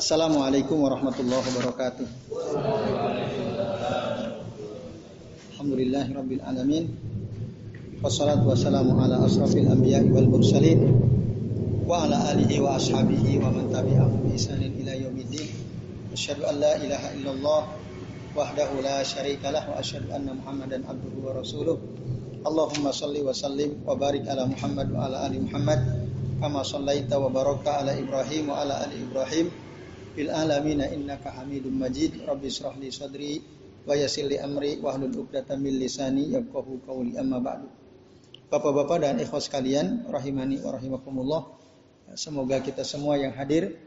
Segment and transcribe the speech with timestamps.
[0.00, 2.08] Assalamualaikum warahmatullahi wabarakatuh.
[5.52, 6.88] Alhamdulillahirabbil alamin.
[8.00, 10.88] Wassalatu wassalamu ala asrafil anbiya'i wal mursalin
[11.84, 15.52] wa ala alihi wa ashabihi wa man tabi'ahum bi ihsanin ila yaumiddin.
[16.16, 17.62] Asyhadu an la ilaha illallah
[18.32, 21.76] wahdahu la syarika lah wa asyhadu anna Muhammadan abduhu wa rasuluh.
[22.48, 26.08] Allahumma salli wa sallim wa barik ala Muhammad wa ala ali Muhammad
[26.40, 29.68] kama sallaita wa baraka ala Ibrahim wa ala ali Ibrahim
[30.14, 32.22] fil alamin innaka Hamidum Majid.
[32.22, 33.40] Rabbi israh li sadri
[33.86, 37.68] wa yassir li amri wa hlul 'uqdatam min lisani yafqahu qawli amma ba'du.
[38.50, 41.42] Bapak-bapak dan ikhwas sekalian rahimani wa rahimakumullah.
[42.18, 43.78] Semoga kita semua yang hadir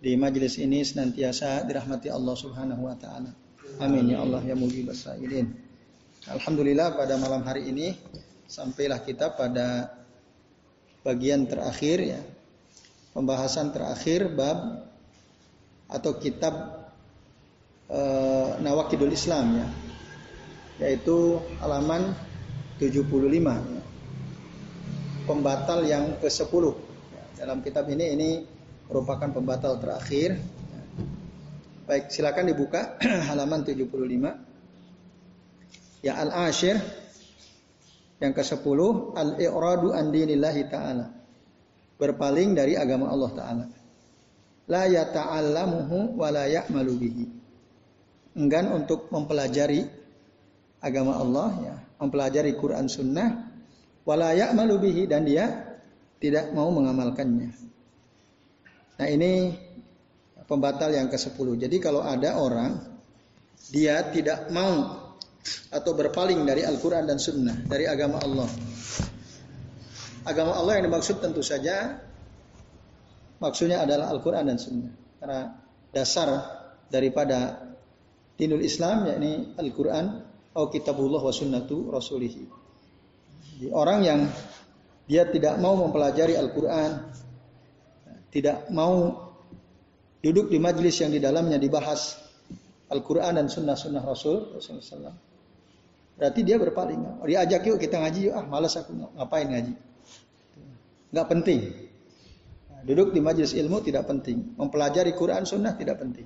[0.00, 3.36] di majelis ini senantiasa dirahmati Allah Subhanahu wa taala.
[3.76, 5.52] Amin ya Allah ya mujibas sa'ilin.
[6.32, 7.92] Alhamdulillah pada malam hari ini
[8.48, 9.92] sampailah kita pada
[11.04, 12.20] bagian terakhir ya.
[13.12, 14.88] Pembahasan terakhir bab
[15.86, 16.54] atau kitab
[17.86, 18.00] e,
[18.62, 19.68] Nawakidul Islam ya.
[20.76, 22.12] Yaitu halaman
[22.78, 23.08] 75
[23.48, 23.82] ya.
[25.26, 26.64] Pembatal yang ke-10.
[27.10, 28.30] Ya, dalam kitab ini ini
[28.86, 30.38] merupakan pembatal terakhir.
[30.38, 30.82] Ya.
[31.86, 32.98] Baik, silakan dibuka
[33.30, 34.46] halaman 75.
[36.04, 36.78] Ya al-ashir
[38.20, 38.80] yang ke-10
[39.16, 41.06] al-i'radu an dinillahi ta'ala.
[41.96, 43.64] Berpaling dari agama Allah taala.
[44.66, 47.24] La yata'allamuhu wa la ya'malu bihi.
[48.36, 49.86] Enggan untuk mempelajari
[50.82, 53.46] agama Allah ya, mempelajari Quran sunnah
[54.06, 55.50] wala ya'malu bihi dan dia
[56.22, 57.50] tidak mau mengamalkannya.
[58.96, 59.52] Nah, ini
[60.48, 61.68] pembatal yang ke-10.
[61.68, 62.80] Jadi kalau ada orang
[63.68, 65.04] dia tidak mau
[65.70, 68.50] atau berpaling dari Al-Quran dan Sunnah dari agama Allah.
[70.26, 72.02] Agama Allah yang dimaksud tentu saja
[73.42, 74.92] maksudnya adalah Al-Quran dan Sunnah.
[75.20, 75.40] Karena
[75.90, 76.28] dasar
[76.92, 77.66] daripada
[78.36, 80.06] dinul Islam yakni Al-Quran
[80.52, 82.42] atau kitabullah wa sunnatu rasulihi.
[83.56, 84.20] Jadi orang yang
[85.08, 86.90] dia tidak mau mempelajari Al-Quran,
[88.32, 89.12] tidak mau
[90.20, 92.18] duduk di majlis yang di dalamnya dibahas
[92.92, 95.14] Al-Quran dan sunnah-sunnah Rasul Rasulullah
[96.16, 97.20] Berarti dia berpaling.
[97.28, 98.34] Dia ajak yuk kita ngaji yuk.
[98.34, 99.76] Ah malas aku ngapain ngaji.
[101.12, 101.60] Nggak penting.
[102.86, 104.54] Duduk di majelis ilmu tidak penting.
[104.54, 106.22] Mempelajari Quran Sunnah tidak penting.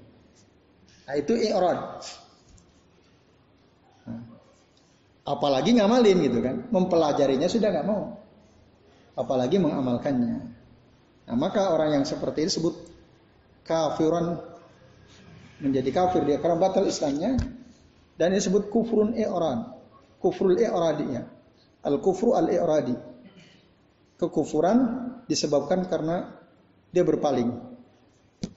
[1.08, 2.04] Nah itu i'rad.
[5.24, 6.68] Apalagi ngamalin gitu kan.
[6.68, 8.20] Mempelajarinya sudah nggak mau.
[9.16, 10.36] Apalagi mengamalkannya.
[11.32, 12.74] Nah maka orang yang seperti ini disebut
[13.64, 14.36] kafiran
[15.64, 17.36] menjadi kafir dia karena batal Islamnya
[18.16, 19.80] dan disebut kufrun i'rad
[20.20, 21.24] kufrul i'radi ya.
[21.88, 22.92] Al kufru al i'radi.
[24.20, 24.78] Kekufuran
[25.24, 26.39] disebabkan karena
[26.90, 27.54] dia berpaling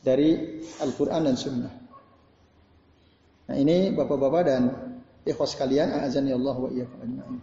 [0.02, 1.74] dari Al-Qur'an dan Sunnah.
[3.44, 4.62] Nah, ini Bapak-bapak dan
[5.28, 7.42] ikhwas sekalian, azani Allah wa iyyakum.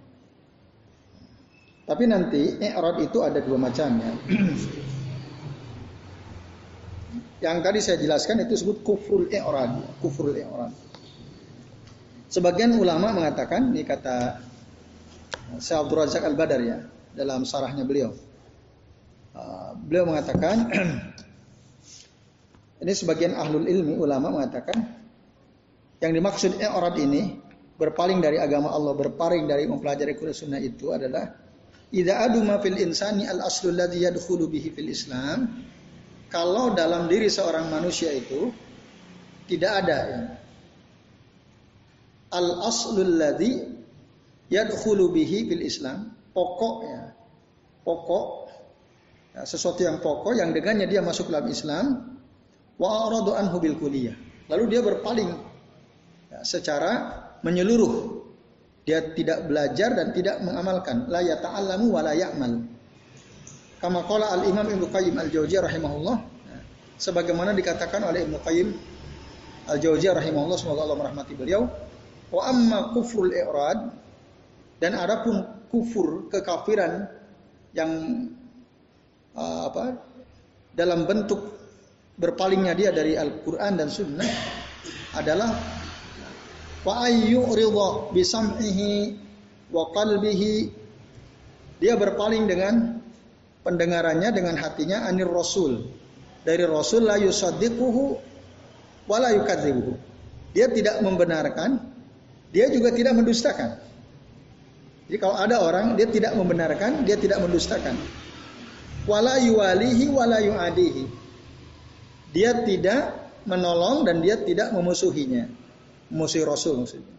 [1.91, 4.13] Tapi nanti i'rad itu ada dua macam ya.
[7.51, 10.71] Yang tadi saya jelaskan itu disebut kufrul i'rad, kufrul i'rad.
[12.31, 14.39] Sebagian ulama mengatakan, ini kata
[15.59, 16.79] Syekh Abdul Razak Al-Badar ya,
[17.11, 18.15] dalam sarahnya beliau.
[19.31, 20.67] Uh, beliau mengatakan,
[22.83, 24.75] ini sebagian ahlul ilmi ulama mengatakan,
[26.01, 27.39] yang dimaksud i'rad ini
[27.77, 31.31] berpaling dari agama Allah, berpaling dari mempelajari Quran Sunnah itu adalah
[31.91, 35.67] Ida adu ma fil insani al aslul ladzi yadkhulu bihi fil Islam.
[36.31, 38.55] Kalau dalam diri seorang manusia itu
[39.51, 40.23] tidak ada ya,
[42.31, 43.67] al aslul ladzi
[44.55, 46.15] yadkhulu bihi fil Islam.
[46.31, 47.11] Pokoknya,
[47.83, 48.40] pokok
[49.37, 52.17] ya, sesuatu yang pokok yang dengannya dia masuk dalam Islam
[52.81, 53.77] wa aradu anhu bil.
[54.51, 55.31] Lalu dia berpaling
[56.33, 56.93] ya, secara
[57.45, 58.19] menyeluruh.
[58.81, 61.07] Dia tidak belajar dan tidak mengamalkan.
[61.07, 62.65] La yata'allamu wa la ya'mal.
[63.79, 66.17] Kama qala al-Imam Ibnu Qayyim al-Jauziyah rahimahullah.
[66.49, 66.59] Ya,
[66.99, 68.69] sebagaimana dikatakan oleh Ibnu Qayyim
[69.71, 71.69] al-Jauziyah rahimahullah semoga Allah merahmati beliau
[72.31, 73.91] Wa amma kufrul i'rad
[74.79, 77.11] dan adapun kufur kekafiran
[77.75, 77.91] yang
[79.37, 79.85] uh, apa
[80.75, 81.41] dalam bentuk
[82.21, 84.29] berpalingnya dia dari Al-Qur'an dan Sunnah
[85.17, 85.51] adalah
[86.87, 88.93] wa ayyuridha bi sam'ihi
[89.71, 90.55] wa qalbihi
[91.81, 93.01] dia berpaling dengan
[93.65, 95.85] pendengarannya dengan hatinya anir rasul
[96.45, 98.17] dari rasul la yusaddiquhu
[99.09, 99.93] wa la yukadzibuhu
[100.53, 101.91] dia tidak membenarkan
[102.51, 103.79] dia juga tidak mendustakan.
[105.07, 107.95] Jadi kalau ada orang dia tidak membenarkan, dia tidak mendustakan.
[109.09, 111.05] Wala yuwalihi wala yu'adihi.
[112.37, 113.17] Dia tidak
[113.49, 115.49] menolong dan dia tidak memusuhinya.
[116.11, 117.17] Musuh Rasul maksudnya.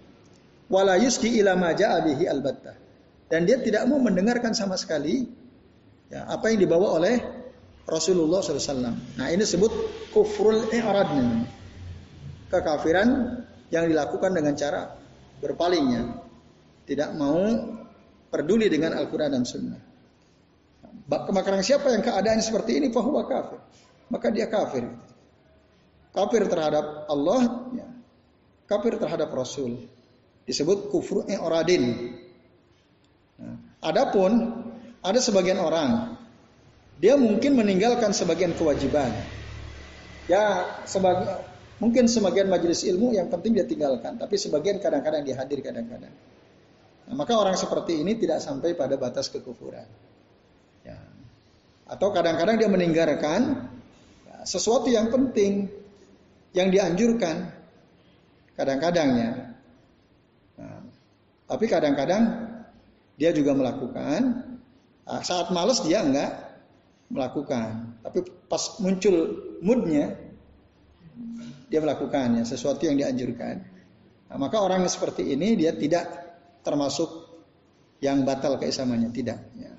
[0.72, 2.76] Wala yusdi ila ma bihi albattah.
[3.32, 5.24] Dan dia tidak mau mendengarkan sama sekali
[6.12, 7.16] ya, apa yang dibawa oleh
[7.88, 9.16] Rasulullah SAW.
[9.20, 9.72] Nah ini disebut
[10.12, 11.12] kufrul i'rad
[12.52, 13.40] Kekafiran
[13.72, 14.92] yang dilakukan dengan cara
[15.40, 16.20] berpalingnya.
[16.84, 17.40] Tidak mau
[18.28, 19.91] peduli dengan Al-Quran dan Sunnah.
[21.12, 23.60] Maka siapa yang keadaan seperti ini fahuwa kafir.
[24.08, 24.88] Maka dia kafir.
[26.16, 27.88] Kafir terhadap Allah, ya.
[28.68, 29.76] kafir terhadap Rasul.
[30.48, 32.16] Disebut kufur i'radin.
[33.40, 34.64] Nah, adapun
[35.04, 36.16] ada sebagian orang
[37.02, 39.12] dia mungkin meninggalkan sebagian kewajiban.
[40.32, 41.44] Ya, sebagian
[41.82, 46.14] mungkin sebagian majelis ilmu yang penting dia tinggalkan, tapi sebagian kadang-kadang dia hadir kadang-kadang.
[47.10, 50.11] Nah, maka orang seperti ini tidak sampai pada batas kekufuran.
[50.86, 50.98] Ya.
[51.88, 53.68] Atau kadang-kadang dia meninggalkan
[54.28, 55.68] ya, sesuatu yang penting
[56.52, 57.52] yang dianjurkan
[58.56, 59.56] kadang-kadangnya.
[60.60, 60.80] Nah,
[61.48, 62.24] tapi kadang-kadang
[63.16, 64.22] dia juga melakukan.
[65.06, 66.32] Nah, saat males dia enggak
[67.12, 68.00] melakukan.
[68.02, 69.16] Tapi pas muncul
[69.60, 70.16] moodnya,
[71.68, 73.64] dia melakukannya sesuatu yang dianjurkan.
[74.32, 76.08] Nah, maka orang seperti ini dia tidak
[76.64, 77.28] termasuk
[78.00, 79.40] yang batal keislamannya, tidak.
[79.60, 79.71] Ya.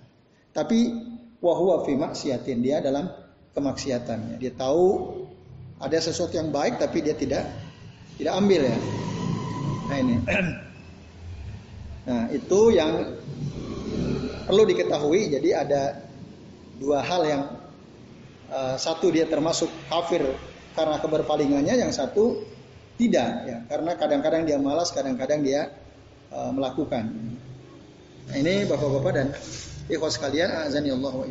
[0.53, 0.79] Tapi
[1.41, 3.09] wahwa fi maksiatin dia dalam
[3.57, 4.37] kemaksiatannya.
[4.37, 5.17] Dia tahu
[5.83, 7.49] ada sesuatu yang baik tapi dia tidak
[8.21, 8.79] tidak ambil ya.
[9.89, 10.17] Nah ini.
[12.03, 13.15] Nah itu yang
[14.51, 15.31] perlu diketahui.
[15.31, 16.03] Jadi ada
[16.83, 17.43] dua hal yang
[18.51, 20.27] uh, satu dia termasuk kafir
[20.75, 22.43] karena keberpalingannya, yang satu
[22.99, 25.71] tidak ya karena kadang-kadang dia malas, kadang-kadang dia
[26.35, 27.07] uh, melakukan.
[28.27, 29.29] Nah, ini bapak-bapak dan
[29.91, 31.27] ikhwas sekalian, azani Allah wa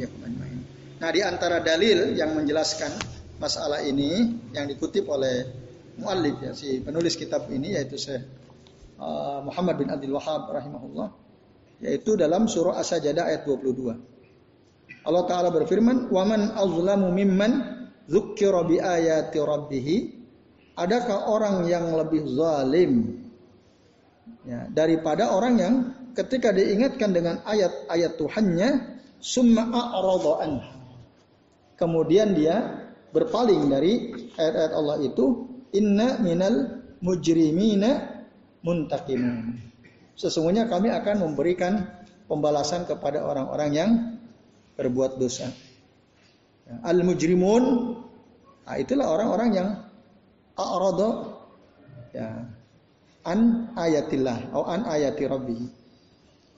[1.01, 2.94] Nah, di antara dalil yang menjelaskan
[3.42, 5.50] masalah ini yang dikutip oleh
[5.98, 8.21] muallif ya si penulis kitab ini yaitu Syekh
[9.01, 11.09] uh, Muhammad bin Abdul Wahab rahimahullah
[11.81, 15.01] yaitu dalam surah As-Sajdah ayat 22.
[15.01, 17.51] Allah Ta'ala berfirman, Waman azlamu mimman
[18.06, 19.88] zukkira bi ayati rabbih.
[20.77, 23.25] Adakah orang yang lebih zalim
[24.45, 25.74] ya, daripada orang yang
[26.16, 28.69] ketika diingatkan dengan ayat-ayat Tuhannya,
[29.19, 30.62] summa a'rada
[31.75, 35.25] Kemudian dia berpaling dari ayat-ayat Allah itu,
[35.74, 38.22] inna minal mujrimina
[38.62, 39.58] muntakimun.
[40.13, 41.90] Sesungguhnya kami akan memberikan
[42.30, 43.92] pembalasan kepada orang-orang yang
[44.78, 45.50] berbuat dosa.
[46.86, 47.98] Al mujrimun
[48.62, 49.69] nah itulah orang-orang yang
[50.56, 51.10] a'rada
[52.16, 52.46] ya
[53.25, 55.81] an ayatillah atau an ayati rabbi.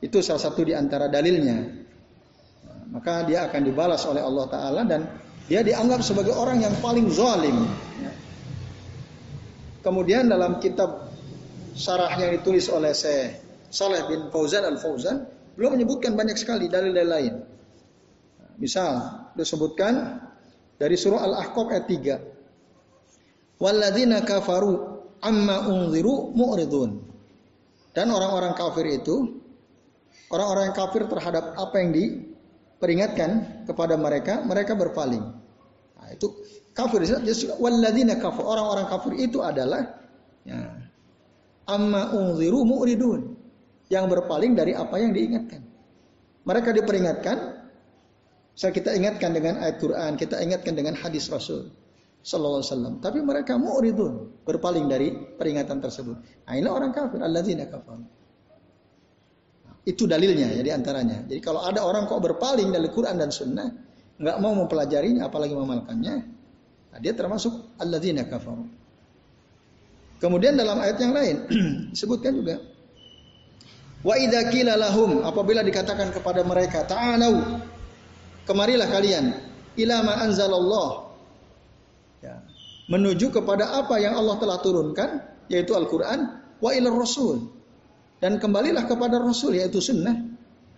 [0.03, 1.63] Itu salah satu di antara dalilnya.
[2.91, 5.07] Maka dia akan dibalas oleh Allah taala dan
[5.47, 7.63] dia dianggap sebagai orang yang paling zalim.
[8.03, 8.11] Ya.
[9.79, 11.07] Kemudian dalam kitab
[11.71, 13.39] syarah yang ditulis oleh Syekh
[13.73, 15.25] Saleh bin Fauzan Al-Fauzan
[15.57, 17.33] belum menyebutkan banyak sekali dalil-dalil lain.
[18.61, 20.21] Misal disebutkan
[20.77, 23.57] dari surah Al-Ahqaf ayat 3.
[23.57, 27.01] Walladzina kafaru amma unziru mu'ridun.
[27.93, 29.41] Dan orang-orang kafir itu
[30.31, 33.29] orang-orang yang kafir terhadap apa yang diperingatkan
[33.67, 35.23] kepada mereka, mereka berpaling.
[35.97, 36.31] Nah, itu
[36.75, 37.03] kafir
[37.59, 39.99] walladzina kafir orang-orang kafir itu adalah
[40.43, 40.77] ya,
[41.67, 43.35] amma unziru mu'ridun
[43.87, 45.61] yang berpaling dari apa yang diingatkan.
[46.43, 47.37] Mereka diperingatkan,
[48.51, 51.71] saya kita ingatkan dengan ayat Quran, kita ingatkan dengan hadis Rasul
[52.23, 52.93] Sallallahu Alaihi Wasallam.
[52.99, 56.19] Tapi mereka mu'ridun, berpaling dari peringatan tersebut.
[56.47, 58.03] Nah ini orang kafir, alladzina kafir.
[59.83, 61.27] Itu dalilnya ya di antaranya.
[61.27, 63.67] Jadi kalau ada orang kok berpaling dari Quran dan Sunnah,
[64.15, 66.15] nggak mau mempelajarinya, apalagi memalkannya,
[66.95, 68.55] nah dia termasuk alladzina kafir.
[70.23, 71.35] Kemudian dalam ayat yang lain
[71.91, 72.55] disebutkan juga
[74.03, 74.43] Wa idza
[74.75, 77.39] lahum apabila dikatakan kepada mereka ta'alau
[78.43, 79.31] kemarilah kalian
[79.79, 80.89] ila ma anzalallah
[82.19, 82.43] ya,
[82.91, 86.19] menuju kepada apa yang Allah telah turunkan yaitu Al-Qur'an
[86.59, 87.47] wa ila rasul
[88.23, 90.15] dan kembalilah kepada rasul yaitu sunnah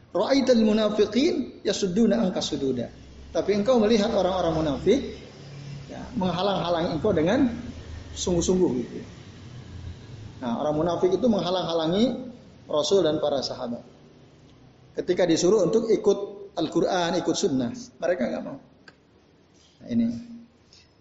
[0.09, 2.89] ra'aital munafiqin yasudduna angka sududa
[3.35, 5.19] tapi engkau melihat orang-orang munafik
[5.91, 7.51] ya, menghalang-halangi engkau dengan
[8.15, 8.99] sungguh-sungguh gitu.
[10.39, 12.31] Nah, orang munafik itu menghalang-halangi
[12.65, 13.83] Rasul dan para sahabat.
[14.95, 17.75] Ketika disuruh untuk ikut Al-Quran, ikut sunnah.
[17.75, 18.57] Mereka nggak mau.
[19.83, 20.07] Nah, ini.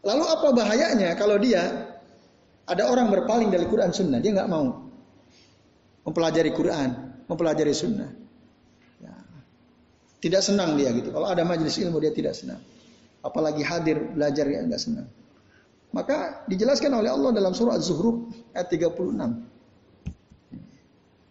[0.02, 1.94] Lalu apa bahayanya kalau dia
[2.66, 4.83] ada orang berpaling dari Quran Sunnah, dia nggak mau
[6.04, 6.90] mempelajari Quran,
[7.26, 8.10] mempelajari Sunnah.
[9.00, 9.14] Ya.
[10.20, 11.10] Tidak senang dia gitu.
[11.10, 12.60] Kalau ada majelis ilmu dia tidak senang.
[13.24, 15.08] Apalagi hadir belajar dia nggak senang.
[15.94, 19.14] Maka dijelaskan oleh Allah dalam surah Az-Zuhruf ayat 36.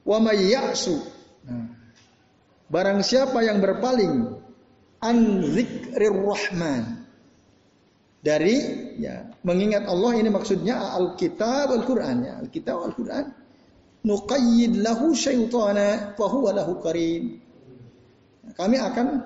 [0.03, 0.99] Wa may ya'su.
[1.43, 1.67] Nah,
[2.71, 4.39] barang siapa yang berpaling
[5.03, 5.43] an
[5.99, 7.03] rahman
[8.23, 8.55] dari
[9.03, 13.42] ya mengingat Allah ini maksudnya Alkitab Al-Qur'an ya Alkitab Al-Qur'an
[14.03, 17.39] nuqayyid lahu syaitana fa huwa lahu karim
[18.53, 19.24] kami akan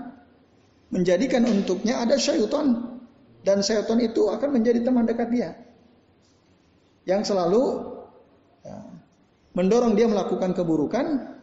[0.94, 2.98] menjadikan untuknya ada syaitan
[3.44, 5.50] dan syaitan itu akan menjadi teman dekat dia
[7.10, 7.92] yang selalu
[8.62, 8.78] ya,
[9.58, 11.36] mendorong dia melakukan keburukan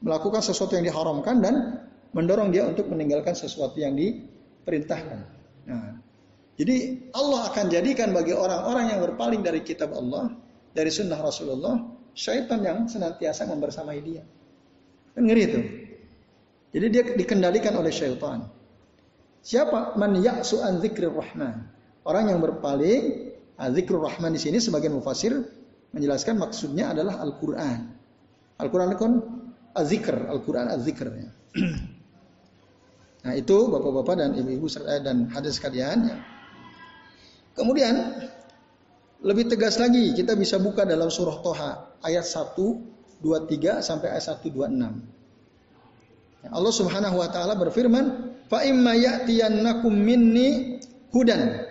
[0.00, 1.54] melakukan sesuatu yang diharamkan dan
[2.14, 5.18] mendorong dia untuk meninggalkan sesuatu yang diperintahkan.
[5.68, 5.98] Nah,
[6.56, 10.32] jadi Allah akan jadikan bagi orang-orang yang berpaling dari kitab Allah,
[10.72, 14.26] dari sunnah Rasulullah, syaitan yang senantiasa membersamai dia.
[15.14, 15.60] Kan ngeri itu.
[16.74, 18.50] Jadi dia dikendalikan oleh syaitan.
[19.38, 21.70] Siapa man ya'su an dzikrir rahman?
[22.02, 23.30] Orang yang berpaling,
[23.70, 25.38] zikrul rahman di sini sebagian mufasir
[25.94, 27.80] menjelaskan maksudnya adalah Al-Qur'an.
[28.58, 29.12] Al-Qur'an kan
[29.78, 31.06] azikr, Al-Qur'an azikr.
[33.18, 34.70] Nah itu bapak-bapak dan ibu-ibu
[35.02, 36.06] dan hadis sekalian.
[36.06, 36.16] Ya.
[37.58, 38.14] Kemudian
[39.24, 41.70] lebih tegas lagi kita bisa buka dalam surah Toha
[42.06, 42.54] ayat 1,
[43.22, 45.02] 23 sampai ayat 126.
[46.38, 48.04] Ya, Allah Subhanahu wa taala berfirman,
[48.46, 50.78] "Fa imma ya'tiyannakum minni
[51.10, 51.66] hudan."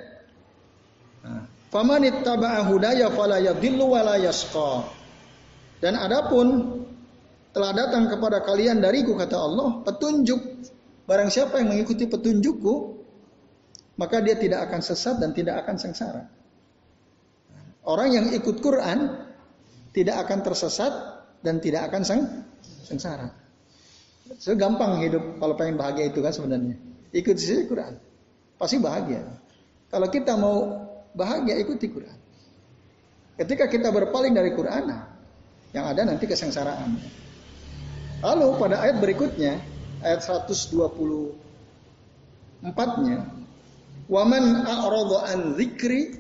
[1.24, 4.88] Nah, Faman ittaba'a hudaya fala yadhillu wa la yasqa.
[5.84, 6.80] Dan adapun
[7.52, 10.58] telah datang kepada kalian dariku kata Allah petunjuk
[11.08, 13.00] Barang siapa yang mengikuti petunjukku,
[13.96, 16.28] maka dia tidak akan sesat dan tidak akan sengsara.
[17.88, 19.16] Orang yang ikut Quran
[19.96, 20.92] tidak akan tersesat
[21.40, 22.44] dan tidak akan seng
[22.84, 23.32] sengsara.
[24.36, 26.76] Segampang hidup kalau pengen bahagia itu kan sebenarnya.
[27.16, 27.96] Ikut sisi Quran.
[28.60, 29.24] Pasti bahagia.
[29.88, 30.84] Kalau kita mau
[31.16, 32.20] bahagia ikuti Quran.
[33.40, 35.08] Ketika kita berpaling dari Quran, nah,
[35.72, 37.00] yang ada nanti kesengsaraan.
[38.20, 39.62] Lalu pada ayat berikutnya
[40.02, 43.18] ayat 124-nya
[44.08, 46.17] Waman a'rada an dzikri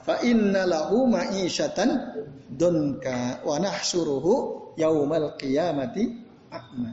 [0.00, 2.16] fa inna lahu ma'isyatan
[2.48, 4.32] dunka wa nahsuruhu
[4.80, 6.04] yaumal qiyamati
[6.48, 6.92] a'ma.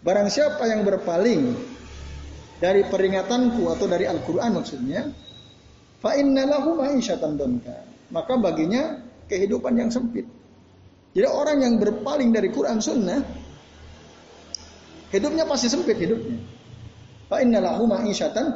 [0.00, 1.54] Barang siapa yang berpaling
[2.58, 5.06] dari peringatanku atau dari Al-Qur'an maksudnya,
[6.02, 7.76] fa inna lahu ma'isyatan dunka.
[8.10, 8.98] Maka baginya
[9.30, 10.26] kehidupan yang sempit.
[11.14, 13.22] Jadi orang yang berpaling dari Quran Sunnah
[15.10, 16.38] Hidupnya pasti sempit hidupnya.
[17.26, 18.46] Fa innalahu ma'isyatan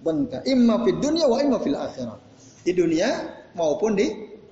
[0.00, 2.16] banka imma fid dunya wa imma fil akhirah.
[2.62, 3.08] Di dunia
[3.54, 4.06] maupun di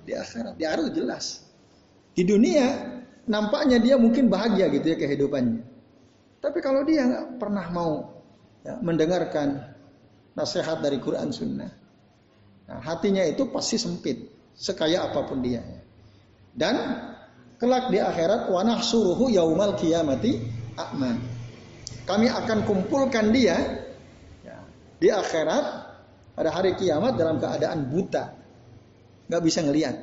[0.06, 0.54] di akhirat.
[0.58, 1.42] Di akhirat jelas.
[2.16, 2.66] Di dunia
[3.26, 5.62] nampaknya dia mungkin bahagia gitu ya kehidupannya.
[6.40, 8.22] Tapi kalau dia nggak pernah mau
[8.62, 9.74] ya, mendengarkan
[10.38, 11.72] nasihat dari Quran Sunnah,
[12.70, 15.64] nah, hatinya itu pasti sempit, sekaya apa pun dia.
[16.56, 16.76] Dan
[17.58, 20.44] kelak di akhirat wanah suruhu yaumal kiamati
[20.76, 21.36] akman
[22.06, 23.58] kami akan kumpulkan dia
[24.46, 24.56] ya,
[25.02, 25.75] di akhirat
[26.36, 28.36] pada hari kiamat dalam keadaan buta,
[29.32, 29.96] nggak bisa ngelihat.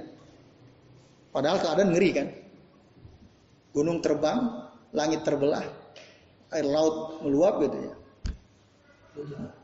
[1.30, 2.28] Padahal keadaan ngeri kan,
[3.70, 5.62] gunung terbang, langit terbelah,
[6.58, 7.94] air laut meluap gitu ya.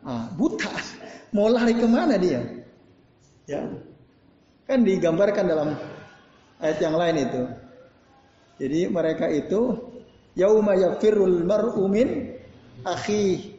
[0.05, 0.69] Ah, buta,
[1.35, 2.41] mau lari ke mana dia?
[3.49, 3.65] Ya,
[4.69, 5.69] kan digambarkan dalam
[6.61, 7.41] ayat yang lain itu.
[8.61, 9.73] Jadi mereka itu
[10.37, 12.37] yauma yafirul mar'u min
[12.85, 13.57] akhi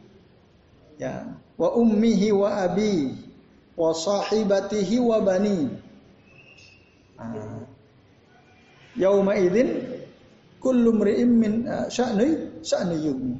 [1.00, 1.26] ya
[1.60, 3.12] wa ummihi wa abi
[3.76, 5.68] wa sahibatihi wa bani
[8.96, 10.00] yauma idzin
[10.56, 13.36] kullu mri'in min uh, sya'ni sya'ni yugni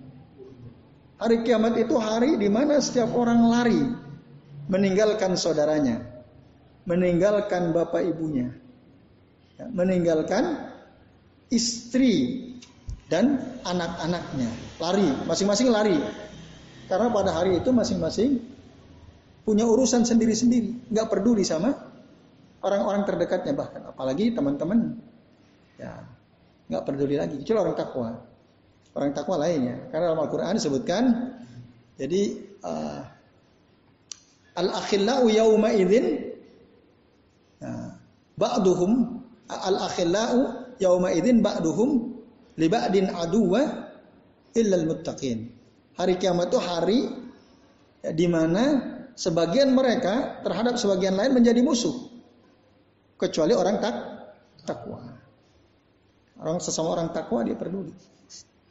[1.17, 3.81] hari kiamat itu hari di mana setiap orang lari
[4.69, 6.05] meninggalkan saudaranya
[6.85, 8.53] meninggalkan bapak ibunya
[9.57, 10.71] ya, meninggalkan
[11.51, 12.47] istri
[13.11, 14.49] dan anak-anaknya.
[14.79, 15.99] Lari, masing-masing lari.
[16.91, 18.43] Karena pada hari itu masing-masing
[19.47, 21.71] punya urusan sendiri-sendiri, nggak peduli sama
[22.67, 24.99] orang-orang terdekatnya bahkan, apalagi teman-teman.
[25.79, 26.03] Ya,
[26.67, 27.39] nggak peduli lagi.
[27.39, 28.09] Kecuali orang takwa.
[28.91, 29.87] Orang takwa lainnya.
[29.95, 31.03] Karena dalam Al-Quran disebutkan,
[31.95, 32.23] jadi
[32.67, 33.01] uh,
[34.59, 36.35] al-akhillau yauma idzin
[37.63, 37.95] nah,
[38.35, 42.19] ba'duhum al-akhillau yauma idzin ba'duhum
[42.59, 43.63] liba'din aduwa
[44.59, 45.60] illal muttaqin.
[46.01, 47.01] Hari kiamat itu hari
[48.01, 48.81] ya, di mana
[49.13, 52.09] sebagian mereka terhadap sebagian lain menjadi musuh.
[53.21, 53.95] Kecuali orang tak
[54.65, 55.13] takwa.
[56.41, 57.93] Orang sesama orang takwa dia peduli.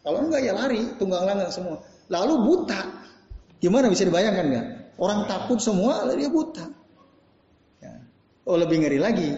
[0.01, 1.85] Kalau enggak ya lari, tunggang langgang semua.
[2.09, 2.81] Lalu buta.
[3.61, 4.67] Gimana bisa dibayangkan enggak?
[4.97, 6.65] Orang takut semua, lalu dia buta.
[8.49, 9.29] Oh lebih ngeri lagi.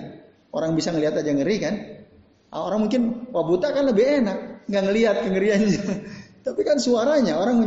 [0.55, 1.75] Orang bisa ngelihat aja ngeri kan?
[2.55, 5.83] Ah, orang mungkin wah buta kan lebih enak, nggak ngelihat kengeriannya.
[6.41, 7.57] Tapi kan suaranya orang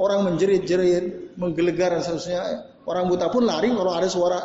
[0.00, 2.40] orang menjerit-jerit, menggelegar dan seterusnya.
[2.88, 4.40] Orang buta pun lari kalau ada suara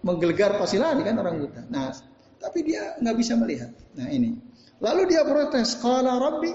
[0.00, 1.66] menggelegar pasti lari kan orang buta.
[1.68, 1.90] Nah,
[2.38, 3.70] tapi dia nggak bisa melihat.
[3.98, 4.38] Nah ini.
[4.78, 6.52] Lalu dia protes, kalau Rabbi.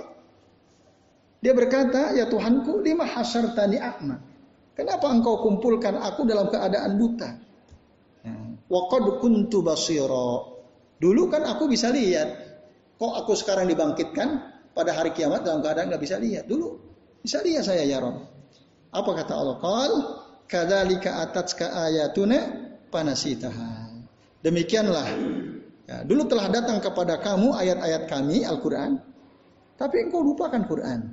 [1.43, 3.03] Dia berkata, ya Tuhanku, lima
[3.51, 4.15] tani a'ma.
[4.73, 7.29] Kenapa engkau kumpulkan aku dalam keadaan buta?
[8.23, 10.55] Nah, Waqad kuntu basiro.
[11.03, 12.31] Dulu kan aku bisa lihat.
[12.95, 16.49] Kok aku sekarang dibangkitkan pada hari kiamat dalam keadaan nggak bisa lihat?
[16.49, 16.77] Dulu
[17.21, 18.19] bisa lihat saya ya Rob.
[18.93, 19.57] Apa kata Allah?
[19.61, 19.91] Qal
[20.49, 22.37] kadzalika atatska ayatuna
[22.89, 24.03] panasitaha.
[24.43, 25.07] Demikianlah.
[25.83, 28.99] Ya, dulu telah datang kepada kamu ayat-ayat kami Al-Qur'an,
[29.75, 31.11] tapi engkau lupakan Quran.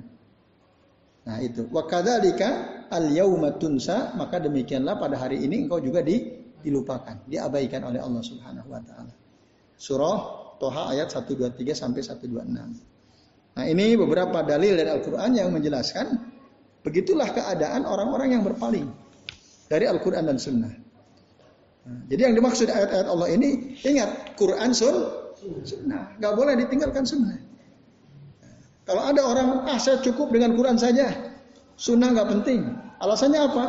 [1.27, 1.67] Nah itu.
[1.69, 7.87] Wa kadzalika al yauma tunsa, maka demikianlah pada hari ini engkau juga di, dilupakan, diabaikan
[7.87, 9.13] oleh Allah Subhanahu wa taala.
[9.75, 10.19] Surah
[10.61, 12.90] Toha ayat 123 sampai 126.
[13.51, 16.07] Nah ini beberapa dalil dari Al-Quran yang menjelaskan
[16.81, 18.87] begitulah keadaan orang-orang yang berpaling
[19.67, 20.73] dari Al-Quran dan Sunnah.
[21.81, 24.95] Nah, jadi yang dimaksud ayat-ayat Allah ini ingat Quran sun
[25.65, 27.33] Sunnah, nggak boleh ditinggalkan Sunnah.
[28.85, 31.09] Kalau ada orang ah saya cukup dengan Quran saja,
[31.77, 32.69] Sunnah nggak penting.
[33.01, 33.63] Alasannya apa?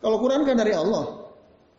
[0.00, 1.28] Kalau Quran kan dari Allah,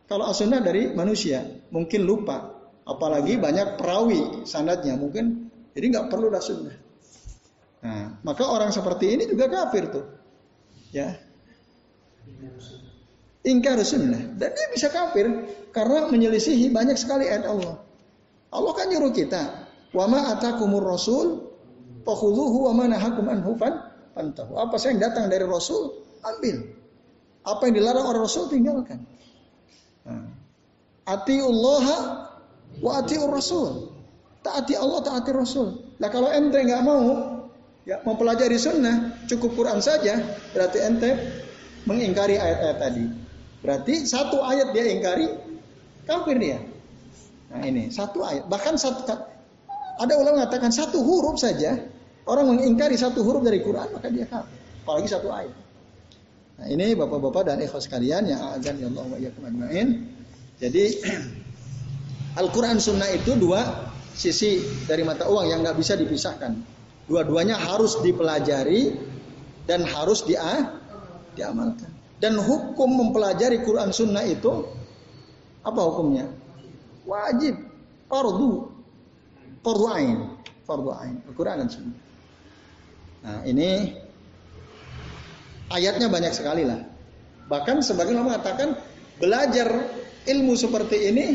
[0.06, 1.42] kalau Sunnah dari manusia,
[1.74, 2.54] mungkin lupa.
[2.82, 6.76] Apalagi banyak perawi sanadnya mungkin jadi nggak perlu sunnah.
[7.82, 10.06] Nah, maka orang seperti ini juga kafir tuh.
[10.94, 11.18] Ya.
[13.42, 14.38] Ingkar sunnah.
[14.38, 15.26] Dan dia bisa kafir
[15.74, 17.82] karena menyelisihi banyak sekali ayat Allah.
[18.54, 19.66] Allah kan nyuruh kita,
[19.98, 21.50] "Wa ma atakumur rasul
[22.06, 26.78] fakhudhuhu wa ma nahakum anhu fantahu." Apa yang datang dari Rasul, ambil.
[27.42, 29.02] Apa yang dilarang oleh Rasul tinggalkan.
[30.06, 30.30] Nah.
[31.10, 31.86] Allah
[32.80, 33.92] Wa atiur rasul.
[34.40, 36.00] Taati Allah, taati Rasul.
[36.00, 37.04] Nah kalau ente nggak mau
[37.86, 40.22] ya mempelajari sunnah, cukup Quran saja,
[40.54, 41.10] berarti ente
[41.86, 43.06] mengingkari ayat-ayat tadi.
[43.62, 45.28] Berarti satu ayat dia ingkari,
[46.06, 46.60] kafir dia.
[47.52, 49.06] Nah ini satu ayat, bahkan satu
[50.02, 51.78] ada ulama mengatakan satu huruf saja
[52.26, 54.58] orang mengingkari satu huruf dari Quran maka dia kafir.
[54.82, 55.58] Apalagi satu ayat.
[56.62, 59.18] Nah ini bapak-bapak dan ikhwas sekalian yang azan ya Allah wa
[60.62, 60.84] Jadi
[62.42, 66.81] Al-Quran Sunnah itu dua sisi dari mata uang yang nggak bisa dipisahkan.
[67.10, 68.98] Dua-duanya harus dipelajari
[69.66, 70.78] dan harus dia
[71.34, 71.90] diamalkan.
[72.22, 74.70] Dan hukum mempelajari Quran Sunnah itu
[75.66, 76.30] apa hukumnya?
[77.06, 77.58] Wajib,
[78.06, 78.70] fardu,
[79.66, 80.18] fardu ain,
[80.70, 81.98] fardu ain, Al-Quran dan Sunnah.
[83.22, 83.98] Nah ini
[85.74, 86.82] ayatnya banyak sekali lah.
[87.50, 88.78] Bahkan sebagian orang mengatakan
[89.18, 89.70] belajar
[90.26, 91.26] ilmu seperti ini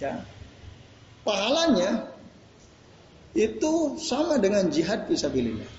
[0.00, 0.24] ya
[1.24, 2.09] pahalanya
[3.34, 5.70] itu sama dengan jihad fisabilillah.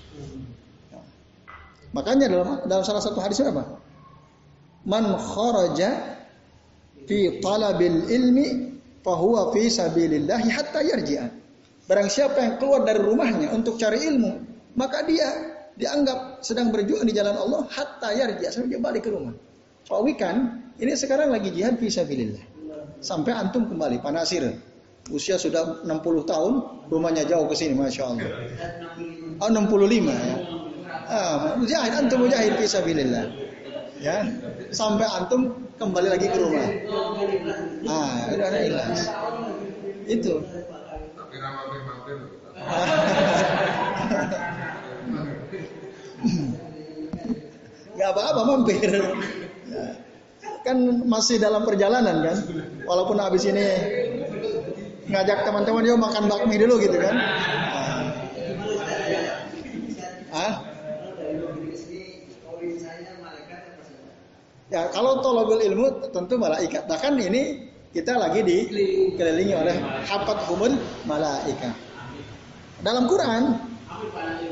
[0.92, 1.00] Ya.
[1.92, 3.80] Makanya dalam dalam salah satu hadis apa?
[4.88, 6.18] Man kharaja
[7.04, 8.46] fi talabil ilmi
[9.04, 11.26] fahuwa fi sabilillah hatta yarji'a.
[11.84, 14.32] Barang siapa yang keluar dari rumahnya untuk cari ilmu,
[14.78, 15.28] maka dia
[15.76, 19.34] dianggap sedang berjuang di jalan Allah hatta yarji'a sampai dia balik ke rumah.
[19.84, 22.52] Fawikan, ini sekarang lagi jihad fi sabilillah
[23.02, 24.46] sampai antum kembali panasir
[25.10, 26.52] usia sudah 60 tahun
[26.86, 28.30] rumahnya jauh ke sini masya Allah.
[29.42, 30.36] Oh 65 ya?
[31.12, 33.26] Ah, mujahid antum mujahid fisabilillah
[34.02, 34.26] ya
[34.74, 36.68] sampai antum kembali lagi ke rumah.
[37.86, 39.10] Ah udah ada ikhlas.
[40.06, 40.42] Itu.
[47.92, 48.90] Gak apa-apa mampir.
[50.62, 52.38] Kan masih dalam perjalanan kan.
[52.86, 53.66] Walaupun habis ini
[55.08, 57.16] ngajak teman-teman yuk makan bakmi dulu gitu kan.
[60.32, 60.54] Ah.
[64.72, 66.88] Ya kalau tolobul ilmu tentu malaikat.
[66.88, 69.76] Bahkan ini kita lagi dikelilingi oleh
[70.08, 71.76] hapat humun malaikat.
[72.80, 73.60] Dalam Quran,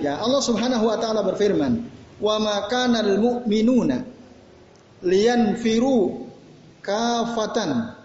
[0.05, 1.89] ya Allah Subhanahu wa taala berfirman,
[2.21, 4.05] "Wa ma kana mu'minuna
[5.01, 6.29] lian firu
[6.85, 8.00] kafatan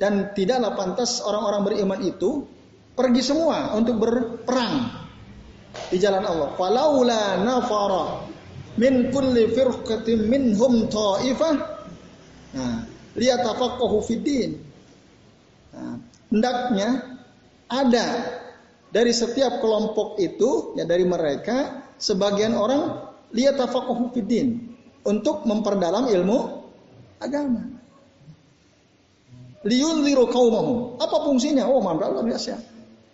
[0.00, 2.48] dan tidaklah pantas orang-orang beriman itu
[2.96, 4.88] pergi semua untuk berperang
[5.92, 6.48] di jalan Allah.
[6.56, 8.24] Falaula nafara
[8.80, 11.54] min kulli firqatin minhum ta'ifah.
[12.56, 14.56] Nah, liyatafaqahu fiddin.
[15.76, 16.00] Nah,
[16.32, 16.88] hendaknya
[17.68, 18.06] ada
[18.90, 23.04] dari setiap kelompok itu ya dari mereka sebagian orang
[23.36, 26.38] liyatafaqahu fiddin untuk memperdalam ilmu
[27.20, 27.79] agama.
[29.60, 30.96] Liyunziru qaumahum.
[30.96, 31.68] Apa fungsinya?
[31.68, 32.56] Oh, mantap luar biasa.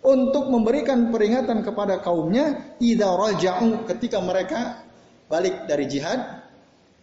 [0.07, 4.79] Untuk memberikan peringatan kepada kaumnya idza raja'u ketika mereka
[5.27, 6.47] balik dari jihad.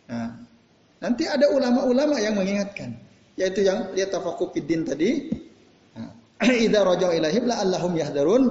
[0.09, 0.40] Nah,
[1.04, 2.96] nanti ada ulama-ulama yang mengingatkan,
[3.37, 5.28] yaitu yang lihat tafaqquh fiddin tadi.
[5.92, 6.09] Nah,
[6.64, 8.44] idza raja'u ilaihim la'allahum yahdarun.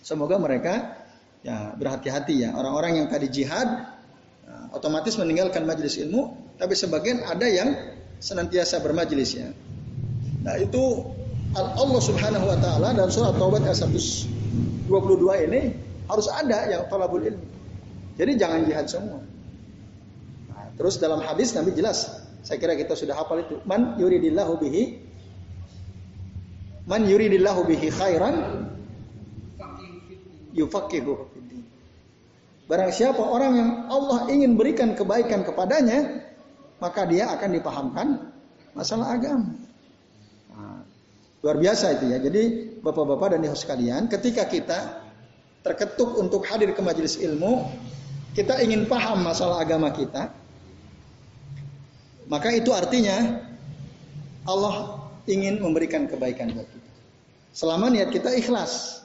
[0.00, 0.96] Semoga mereka
[1.44, 2.56] ya berhati-hati ya.
[2.56, 3.68] Orang-orang yang tadi jihad
[4.48, 7.76] nah, otomatis meninggalkan majelis ilmu, tapi sebagian ada yang
[8.16, 9.52] senantiasa bermajelis ya.
[10.46, 11.02] Nah itu
[11.58, 14.86] Allah Subhanahu Wa Taala dalam surat Taubat ayat 122
[15.50, 15.60] ini
[16.06, 17.46] harus ada yang talabul ilmi.
[18.14, 19.20] Jadi jangan jihad semua.
[20.48, 23.58] Nah, terus dalam hadis Nabi jelas, saya kira kita sudah hafal itu.
[23.66, 25.04] Man yuridillahu bihi
[26.86, 28.34] Man yuridillahu bihi khairan
[30.54, 31.26] yufaqihu
[32.66, 36.22] Barang siapa orang yang Allah ingin berikan kebaikan kepadanya,
[36.82, 38.06] maka dia akan dipahamkan
[38.74, 39.65] masalah agama.
[41.44, 42.18] Luar biasa itu ya.
[42.22, 42.42] Jadi
[42.80, 44.78] bapak-bapak dan ibu sekalian, ketika kita
[45.66, 47.66] terketuk untuk hadir ke majelis ilmu,
[48.32, 50.30] kita ingin paham masalah agama kita,
[52.26, 53.42] maka itu artinya
[54.46, 56.90] Allah ingin memberikan kebaikan buat kita.
[57.56, 59.02] Selama niat kita ikhlas.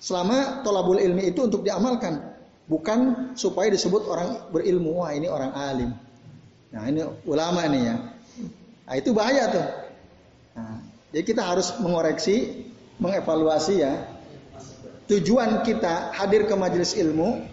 [0.00, 2.20] Selama tolabul ilmi itu untuk diamalkan.
[2.68, 5.00] Bukan supaya disebut orang berilmu.
[5.00, 5.90] Wah ini orang alim.
[6.72, 7.96] Nah ini ulama nih ya.
[8.84, 9.66] Nah itu bahaya tuh.
[11.14, 12.66] Jadi kita harus mengoreksi,
[12.98, 14.02] mengevaluasi ya.
[15.06, 17.46] Tujuan kita hadir ke majelis ilmu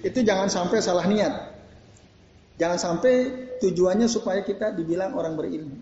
[0.00, 1.52] itu jangan sampai salah niat.
[2.56, 3.12] Jangan sampai
[3.60, 5.76] tujuannya supaya kita dibilang orang berilmu.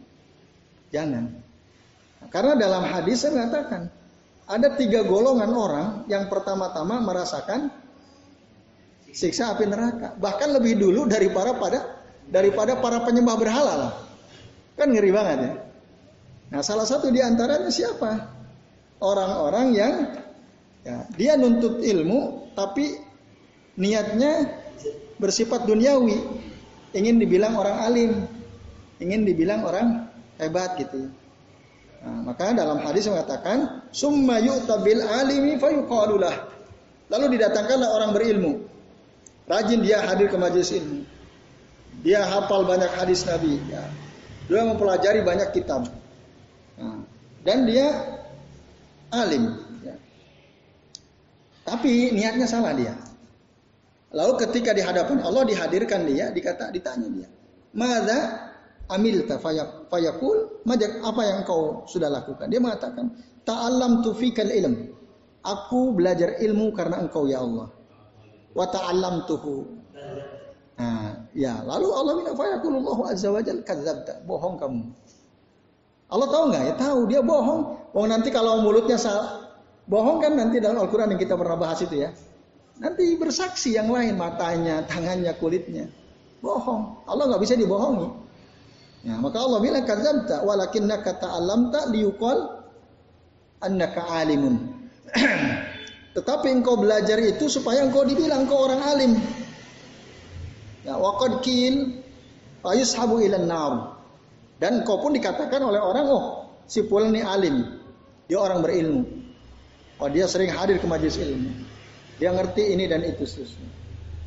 [0.90, 1.30] Jangan.
[2.34, 3.94] Karena dalam hadis saya mengatakan
[4.50, 7.70] ada tiga golongan orang yang pertama-tama merasakan
[9.14, 10.18] siksa api neraka.
[10.18, 11.78] Bahkan lebih dulu daripada pada
[12.26, 13.92] daripada para penyembah berhala lah.
[14.74, 15.69] Kan ngeri banget ya.
[16.50, 18.26] Nah, salah satu di antaranya siapa?
[19.00, 19.94] Orang-orang yang
[20.82, 22.98] ya, dia nuntut ilmu tapi
[23.78, 24.50] niatnya
[25.16, 26.20] bersifat duniawi,
[26.92, 28.12] ingin dibilang orang alim,
[28.98, 30.10] ingin dibilang orang
[30.42, 31.08] hebat gitu.
[32.00, 36.48] Nah, maka dalam hadis mengatakan summa yu'tabil alimi fayuqalulah.
[37.12, 38.52] Lalu didatangkanlah orang berilmu.
[39.50, 41.02] Rajin dia hadir ke majelis ilmu.
[42.00, 43.58] Dia hafal banyak hadis Nabi.
[43.68, 43.82] Ya.
[44.46, 45.99] Dia mempelajari banyak kitab.
[47.40, 47.88] Dan dia
[49.12, 49.56] alim.
[49.80, 49.96] Ya.
[51.64, 52.94] Tapi niatnya salah dia.
[54.10, 57.28] Lalu ketika di hadapan Allah dihadirkan dia, dikata ditanya dia,
[57.70, 58.50] "Mada
[58.90, 59.22] amil
[59.86, 63.14] fayakul majak apa yang kau sudah lakukan?" Dia mengatakan,
[63.46, 64.98] "Ta'allam tufikal ilm."
[65.40, 67.72] Aku belajar ilmu karena engkau ya Allah.
[68.52, 69.64] Wa ta'allam tuhu.
[70.76, 74.20] Nah, ya, lalu Allah bilang fayakulullahu azza wajal kadzabta.
[74.28, 74.84] Bohong kamu.
[76.10, 76.74] Allah tahu nggak ya?
[76.74, 77.94] Tahu dia bohong.
[77.94, 79.50] Wong nanti kalau mulutnya salah,
[79.86, 82.10] bohong kan nanti dalam Al-Quran yang kita pernah bahas itu ya.
[82.82, 85.86] Nanti bersaksi yang lain matanya, tangannya, kulitnya.
[86.42, 87.06] Bohong.
[87.06, 88.08] Allah nggak bisa dibohongi.
[89.00, 92.64] Ya, maka Allah bilang kadzabta walakinnaka ta'allamta liyuqal
[93.60, 94.76] annaka alimun.
[96.16, 99.12] Tetapi engkau belajar itu supaya engkau dibilang engkau orang alim.
[100.82, 102.00] Ya, waqad kil
[102.64, 103.99] ayushabu ilan nar.
[104.60, 106.24] Dan kau pun dikatakan oleh orang, oh
[106.68, 107.64] si Fulan ini alim.
[108.28, 109.02] Dia orang berilmu.
[109.96, 111.64] Oh dia sering hadir ke majelis ilmu.
[112.20, 113.68] Dia ngerti ini dan itu seterusnya.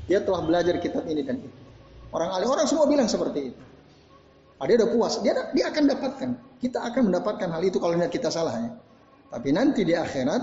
[0.10, 1.60] Dia telah belajar kitab ini dan itu.
[2.10, 3.62] Orang alim, orang semua bilang seperti itu.
[4.58, 6.30] Oh, dia udah puas, dia dia akan dapatkan.
[6.62, 8.72] Kita akan mendapatkan hal itu kalau kita salah ya.
[9.34, 10.42] Tapi nanti di akhirat,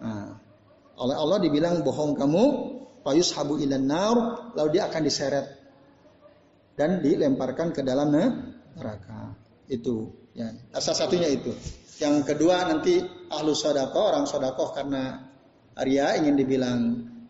[0.00, 0.34] nah,
[1.04, 2.44] oleh Allah dibilang bohong kamu,
[3.04, 4.16] payus habu ilan nar,
[4.56, 5.61] lalu dia akan diseret
[6.76, 8.12] dan dilemparkan ke dalam
[8.76, 9.36] neraka.
[9.68, 10.48] Itu ya.
[10.72, 11.52] Asal satunya itu.
[12.00, 12.98] Yang kedua nanti
[13.30, 15.32] ahlu sodako, orang sodako karena
[15.78, 16.80] Arya ingin dibilang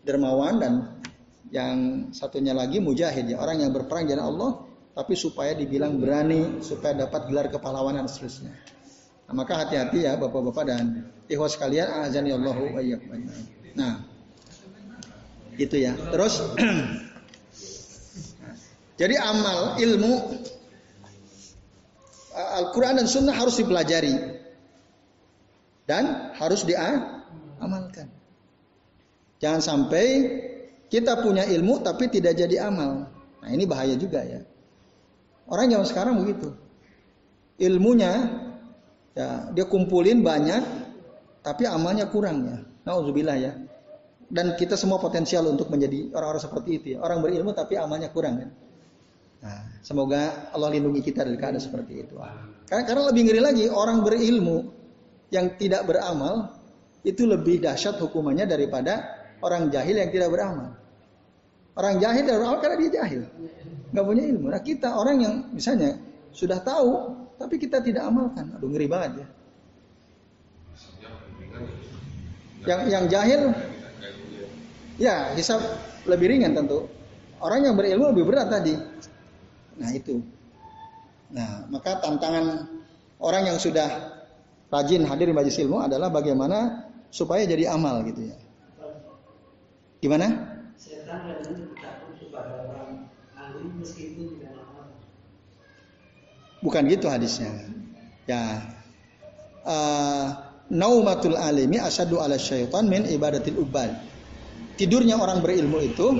[0.03, 0.73] dermawan dan
[1.53, 4.51] yang satunya lagi mujahid ya orang yang berperang jalan Allah
[4.97, 8.53] tapi supaya dibilang berani supaya dapat gelar kepahlawanan seterusnya.
[9.29, 12.73] Nah, maka hati-hati ya bapak-bapak dan ikhwas sekalian azani Allahu
[13.73, 13.93] Nah,
[15.57, 15.97] itu ya.
[16.13, 16.45] Terus
[18.93, 20.13] Jadi amal ilmu
[22.33, 24.13] Al-Quran dan Sunnah harus dipelajari
[25.85, 28.09] dan harus diamalkan.
[29.37, 30.05] Jangan sampai
[30.89, 33.09] kita punya ilmu tapi tidak jadi amal.
[33.43, 34.41] Nah ini bahaya juga ya.
[35.49, 36.53] Orang zaman sekarang begitu.
[37.61, 38.29] Ilmunya
[39.13, 40.63] ya dia kumpulin banyak
[41.45, 42.57] tapi amalnya kurang ya.
[42.87, 43.53] Nauzubillah ya.
[44.33, 47.05] Dan kita semua potensial untuk menjadi orang-orang seperti itu ya.
[47.05, 48.49] Orang berilmu tapi amalnya kurang kan.
[49.43, 52.15] Nah, semoga Allah lindungi kita dari keadaan seperti itu.
[52.63, 54.71] Karena, karena lebih ngeri lagi orang berilmu
[55.35, 56.55] yang tidak beramal
[57.03, 59.03] itu lebih dahsyat hukumannya daripada
[59.43, 60.71] orang jahil yang tidak beramal.
[61.75, 63.21] Orang jahil tidak beramal karena dia jahil,
[63.91, 64.47] nggak punya ilmu.
[64.47, 65.99] Nah kita orang yang misalnya
[66.31, 69.27] sudah tahu tapi kita tidak amalkan, aduh ngeri banget ya.
[72.63, 73.41] Yang yang jahil,
[74.95, 75.59] ya hisap
[76.07, 76.87] lebih ringan tentu.
[77.43, 78.71] Orang yang berilmu lebih berat tadi.
[79.77, 80.21] Nah itu.
[81.33, 82.69] Nah maka tantangan
[83.23, 83.87] orang yang sudah
[84.73, 88.37] rajin hadir di majelis ilmu adalah bagaimana supaya jadi amal gitu ya.
[90.01, 90.27] Gimana?
[96.63, 97.51] Bukan gitu hadisnya.
[98.25, 98.65] Ya.
[99.63, 100.27] Uh,
[100.73, 103.93] naumatul alimi asadu ala syaitan min ibadatil ubal.
[104.73, 106.17] Tidurnya orang berilmu itu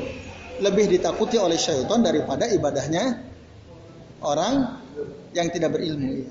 [0.61, 3.32] lebih ditakuti oleh syaitan daripada ibadahnya
[4.23, 4.79] orang
[5.35, 6.25] yang tidak berilmu.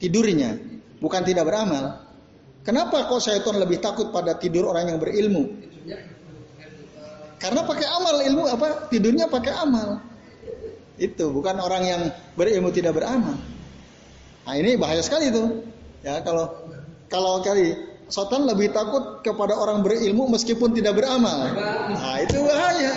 [0.00, 0.56] Tidurnya,
[0.98, 2.00] bukan tidak beramal.
[2.64, 5.56] Kenapa kok syaitan lebih takut pada tidur orang yang berilmu?
[7.38, 8.90] Karena pakai amal ilmu apa?
[8.90, 10.02] Tidurnya pakai amal.
[10.98, 12.02] Itu bukan orang yang
[12.34, 13.38] berilmu tidak beramal.
[14.42, 15.62] Nah ini bahaya sekali itu.
[16.02, 16.50] Ya kalau
[17.06, 21.52] kalau kali setan lebih takut kepada orang berilmu meskipun tidak beramal.
[21.92, 22.92] Nah, itu bahaya.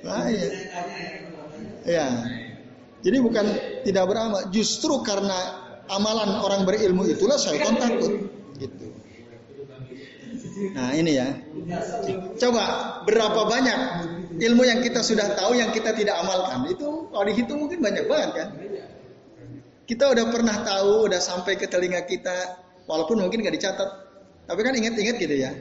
[0.00, 0.46] Nah, bahaya.
[1.86, 2.08] Ya.
[2.98, 3.46] Jadi bukan
[3.86, 5.38] tidak beramal, justru karena
[5.86, 8.26] amalan orang berilmu itulah syaitan takut.
[8.58, 8.86] Gitu.
[10.74, 11.28] Nah ini ya.
[12.36, 12.64] Coba
[13.06, 13.78] berapa banyak
[14.38, 16.66] ilmu yang kita sudah tahu yang kita tidak amalkan.
[16.66, 18.48] Itu kalau dihitung mungkin banyak banget kan.
[19.88, 23.90] Kita udah pernah tahu, udah sampai ke telinga kita, walaupun mungkin gak dicatat.
[24.44, 25.54] Tapi kan ingat-ingat gitu ya.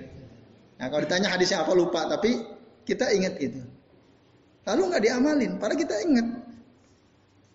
[0.81, 2.43] Nah kalau ditanya hadisnya apa lupa, tapi
[2.83, 3.63] kita ingat gitu.
[4.67, 6.27] Lalu nggak diamalin, padahal kita ingat.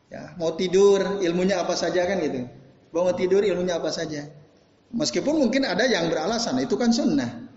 [0.09, 2.48] Ya, mau tidur, ilmunya apa saja kan gitu.
[2.92, 4.29] Mau tidur, ilmunya apa saja.
[4.92, 7.48] Meskipun mungkin ada yang beralasan, itu kan sunnah.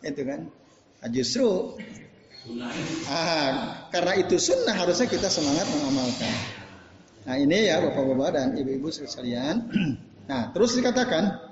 [0.00, 0.48] Itu kan.
[1.00, 1.76] Nah, justru
[3.08, 6.34] ah, karena itu sunnah harusnya kita semangat mengamalkan.
[7.28, 9.56] Nah ini ya bapak-bapak dan ibu-ibu sekalian.
[10.30, 11.42] Nah terus dikatakan,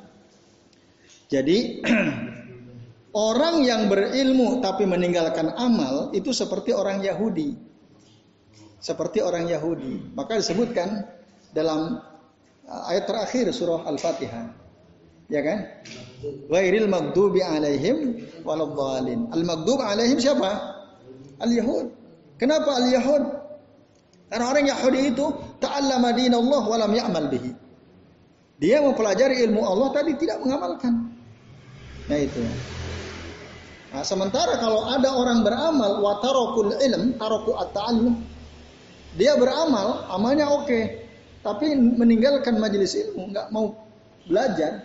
[1.26, 1.82] jadi
[3.12, 7.56] orang yang berilmu tapi meninggalkan amal itu seperti orang Yahudi.
[8.78, 10.14] Seperti orang Yahudi.
[10.14, 11.02] Maka disebutkan
[11.50, 11.98] dalam
[12.68, 14.54] uh, ayat terakhir surah Al-Fatihah.
[15.28, 15.58] Ya kan?
[16.48, 19.28] Wairil maghdubi alaihim waladhdallin.
[19.34, 20.56] Al-maghdub alaihim siapa?
[21.42, 21.92] Al-Yahud.
[22.40, 23.24] Kenapa Al-Yahud?
[24.28, 25.26] Karena orang Yahudi itu
[25.58, 27.50] ta'allama dinallah wa lam ya'mal bihi.
[28.58, 31.12] Dia mempelajari ilmu Allah tadi tidak mengamalkan.
[32.08, 32.40] Nah itu.
[33.88, 38.20] Nah, sementara kalau ada orang beramal wa tarakul ilm, taraku at-ta'allum.
[39.16, 41.08] Dia beramal, amalnya oke, okay,
[41.40, 43.72] tapi meninggalkan majelis ilmu, nggak mau
[44.28, 44.84] belajar.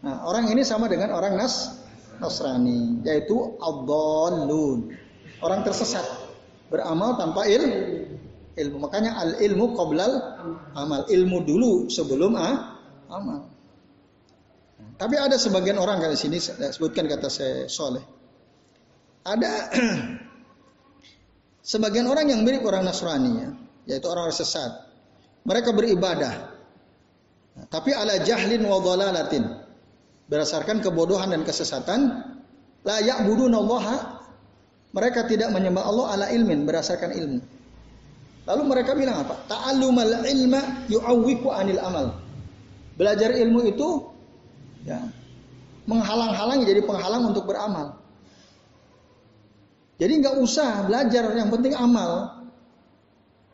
[0.00, 1.84] Nah, orang ini sama dengan orang Nas
[2.16, 4.96] Nasrani, yaitu ad-dallun,
[5.44, 6.04] orang tersesat
[6.72, 8.08] beramal tanpa ilmu.
[8.56, 10.12] Ilmu makanya al ilmu qoblal
[10.74, 11.04] amal.
[11.06, 13.49] Ilmu dulu sebelum ah, amal.
[15.00, 18.04] Tapi ada sebagian orang di sini sebutkan kata saya soleh.
[19.24, 19.72] Ada
[21.72, 23.48] sebagian orang yang mirip orang Nasrani ya,
[23.88, 24.92] yaitu orang sesat.
[25.48, 26.52] Mereka beribadah.
[27.72, 29.44] Tapi ala jahlin wa dhalalatin.
[30.28, 32.00] Berdasarkan kebodohan dan kesesatan,
[32.86, 34.20] la ya'budunallaha
[34.90, 37.40] mereka tidak menyembah Allah ala ilmin berdasarkan ilmu.
[38.50, 39.38] Lalu mereka bilang apa?
[39.46, 42.18] Ta'allumal ilma yu'awwiku anil amal.
[42.98, 43.88] Belajar ilmu itu
[44.86, 45.00] ya,
[45.88, 47.98] menghalang-halangi jadi penghalang untuk beramal.
[50.00, 52.40] Jadi nggak usah belajar, yang penting amal.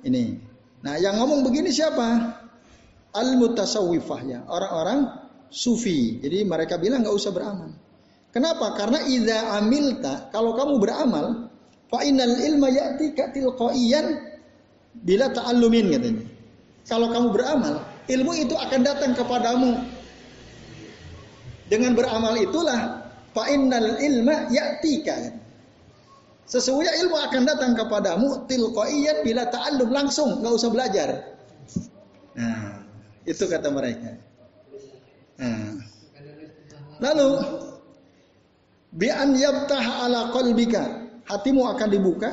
[0.07, 0.39] Ini.
[0.87, 2.07] Nah, yang ngomong begini siapa?
[3.11, 5.11] Al mutasawwifah ya, orang-orang
[5.51, 6.23] sufi.
[6.23, 7.75] Jadi mereka bilang nggak usah beramal.
[8.31, 8.77] Kenapa?
[8.77, 11.49] Karena idza amilta, kalau kamu beramal,
[11.89, 14.07] fa innal ilma ya'tika tilqaiyan
[14.93, 16.25] bila ta'allumin katanya.
[16.87, 17.75] Kalau kamu beramal,
[18.07, 19.83] ilmu itu akan datang kepadamu.
[21.67, 25.35] Dengan beramal itulah fa innal ilma ya'tika.
[26.47, 31.09] Sesungguhnya ilmu akan datang kepadamu tilqaiyan bila ta'allum langsung, nggak usah belajar.
[32.39, 32.87] Nah,
[33.27, 34.15] itu kata mereka.
[35.43, 35.75] Nah.
[37.03, 37.29] Lalu
[38.95, 42.31] bi an yabtah ala qalbika hatimu akan dibuka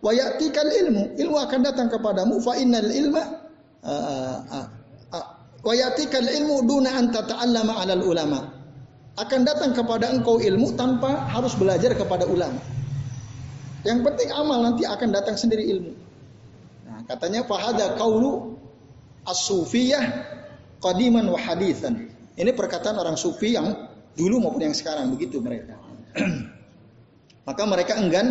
[0.00, 3.22] wa ya'tikal ilmu ilmu akan datang kepadamu fa innal ilma
[3.84, 4.66] uh, uh,
[5.12, 5.26] uh,
[5.60, 8.55] wa ya'tikal ilmu duna an tata'allama alal ulama
[9.16, 12.60] akan datang kepada engkau ilmu tanpa harus belajar kepada ulama.
[13.82, 15.92] Yang penting amal nanti akan datang sendiri ilmu.
[16.84, 18.60] Nah, katanya fahada kaulu
[19.24, 20.04] as-sufiyah
[20.84, 21.40] qadiman wa.
[22.36, 23.72] Ini perkataan orang sufi yang
[24.12, 25.80] dulu maupun yang sekarang begitu mereka.
[27.48, 28.26] Maka mereka enggan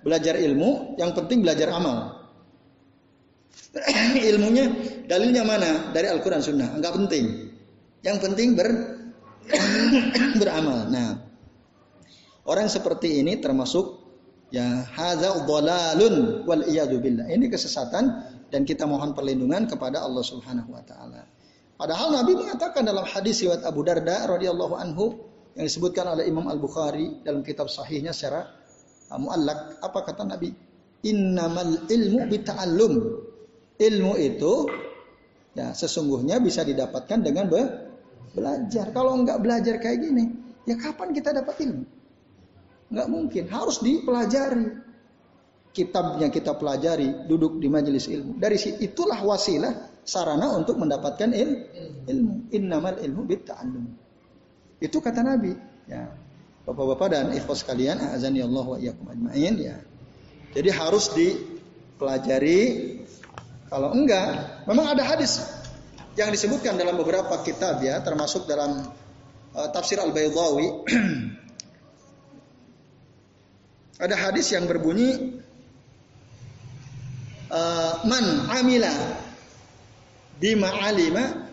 [0.00, 2.24] belajar ilmu, yang penting belajar amal.
[4.32, 4.64] Ilmunya
[5.08, 5.92] dalilnya mana?
[5.92, 7.52] Dari Al-Qur'an Sunnah, enggak penting.
[8.02, 8.91] Yang penting ber
[10.40, 10.88] beramal.
[10.88, 11.18] Nah,
[12.46, 14.02] orang seperti ini termasuk
[14.52, 17.26] ya hadza dhalalun wal iyadu billah.
[17.30, 18.04] Ini kesesatan
[18.52, 21.24] dan kita mohon perlindungan kepada Allah Subhanahu wa taala.
[21.80, 25.18] Padahal Nabi mengatakan dalam hadis riwayat Abu Darda radhiyallahu anhu
[25.58, 28.46] yang disebutkan oleh Imam Al-Bukhari dalam kitab sahihnya secara
[29.10, 30.54] uh, muallak apa kata Nabi?
[31.02, 32.94] Innamal ilmu bita'allum.
[33.82, 34.52] Ilmu itu
[35.58, 37.62] ya sesungguhnya bisa didapatkan dengan be
[38.32, 38.90] belajar.
[38.90, 40.24] Kalau nggak belajar kayak gini,
[40.64, 41.84] ya kapan kita dapat ilmu?
[42.92, 44.92] Nggak mungkin, harus dipelajari.
[45.72, 48.36] Kitabnya kita pelajari, duduk di majelis ilmu.
[48.36, 51.64] Dari itulah wasilah sarana untuk mendapatkan il,
[52.04, 52.52] ilmu.
[52.52, 53.84] Innamal ilmu bitta'allum.
[54.84, 55.56] Itu kata Nabi.
[55.88, 56.12] Ya.
[56.68, 59.76] Bapak-bapak dan ikhwas sekalian, azani Allah wa iyyakum ajmain ya.
[60.52, 62.60] Jadi harus dipelajari.
[63.72, 65.40] Kalau enggak, memang ada hadis
[66.18, 68.84] yang disebutkan dalam beberapa kitab ya, termasuk dalam
[69.56, 70.68] uh, tafsir Al-Baydawi.
[74.02, 75.38] ada hadis yang berbunyi
[77.54, 78.90] uh, man amila
[80.42, 81.46] bima alima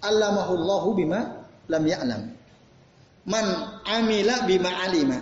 [0.00, 2.22] allamahullahu bima lam ya'lam.
[3.28, 3.46] Man
[3.84, 5.20] amila bima alima.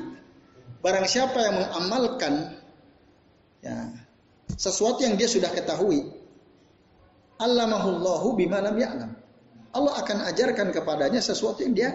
[0.83, 2.59] Barang siapa yang mengamalkan
[3.62, 3.95] ya,
[4.55, 6.11] sesuatu yang dia sudah ketahui,
[7.42, 9.11] Allamahullahu bima lam ya'lam.
[9.72, 11.90] Allah akan ajarkan kepadanya sesuatu yang dia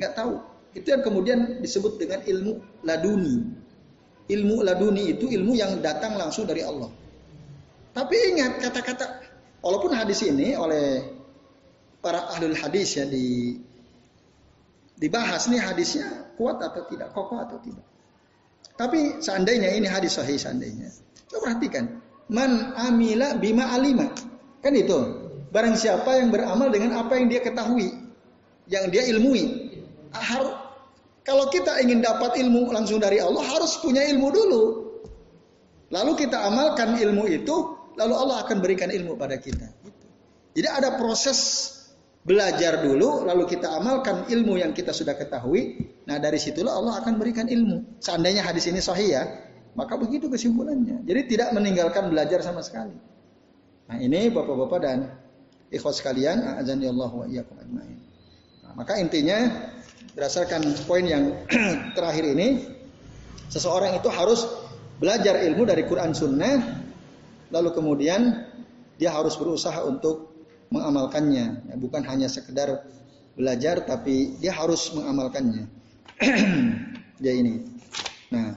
[0.00, 0.40] nggak tahu.
[0.74, 3.44] Itu yang kemudian disebut dengan ilmu laduni.
[4.24, 6.88] Ilmu laduni itu ilmu yang datang langsung dari Allah.
[7.94, 9.06] Tapi ingat kata-kata,
[9.62, 11.04] walaupun hadis ini oleh
[12.02, 13.54] para ahlul hadis ya di
[14.98, 17.86] dibahas nih hadisnya kuat atau tidak, kokoh atau tidak.
[18.74, 20.90] Tapi seandainya ini hadis sahih seandainya,
[21.30, 24.10] coba perhatikan, man amila bima alima.
[24.64, 24.98] Kan itu.
[25.52, 27.94] Barang siapa yang beramal dengan apa yang dia ketahui,
[28.66, 29.70] yang dia ilmui.
[30.10, 30.50] Harus
[31.22, 34.62] kalau kita ingin dapat ilmu langsung dari Allah harus punya ilmu dulu.
[35.94, 37.54] Lalu kita amalkan ilmu itu,
[37.94, 39.70] lalu Allah akan berikan ilmu pada kita.
[40.58, 41.70] Jadi ada proses
[42.26, 45.94] belajar dulu, lalu kita amalkan ilmu yang kita sudah ketahui.
[46.10, 48.02] Nah dari situlah Allah akan berikan ilmu.
[48.02, 49.22] Seandainya hadis ini sahih ya,
[49.78, 51.06] maka begitu kesimpulannya.
[51.06, 53.13] Jadi tidak meninggalkan belajar sama sekali.
[53.88, 54.98] Nah ini bapak-bapak dan
[55.74, 57.98] ikhwas sekalian, azani Allah wa ajmain.
[58.62, 59.70] Nah, maka intinya
[60.14, 61.34] berdasarkan poin yang
[61.98, 62.70] terakhir ini,
[63.50, 64.46] seseorang itu harus
[65.02, 66.80] belajar ilmu dari Quran Sunnah,
[67.50, 68.46] lalu kemudian
[68.94, 70.30] dia harus berusaha untuk
[70.70, 72.86] mengamalkannya, ya, bukan hanya sekedar
[73.34, 75.66] belajar, tapi dia harus mengamalkannya.
[77.26, 77.66] ya ini.
[78.30, 78.54] Nah,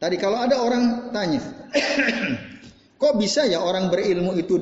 [0.00, 1.44] tadi kalau ada orang tanya,
[2.98, 4.58] Kok bisa ya orang berilmu itu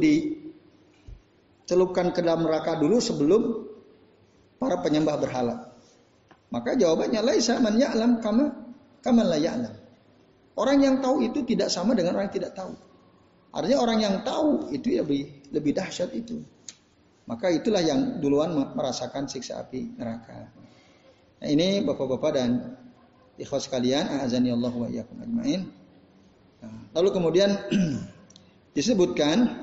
[1.64, 3.64] dicelupkan ke dalam neraka dulu sebelum
[4.61, 5.72] para penyembah berhala?
[6.53, 8.53] Maka jawabannya laisa man ya'lam kama
[9.01, 9.72] kama la ya'lam.
[10.57, 12.77] Orang yang tahu itu tidak sama dengan orang yang tidak tahu.
[13.57, 16.44] Artinya orang yang tahu itu ya lebih lebih dahsyat itu.
[17.27, 20.53] Maka itulah yang duluan merasakan siksa api neraka.
[21.42, 22.77] Nah, ini Bapak-bapak dan
[23.37, 25.68] ikhwas sekalian, azani Allah wa ajmain.
[26.62, 27.51] Nah, lalu kemudian
[28.77, 29.57] disebutkan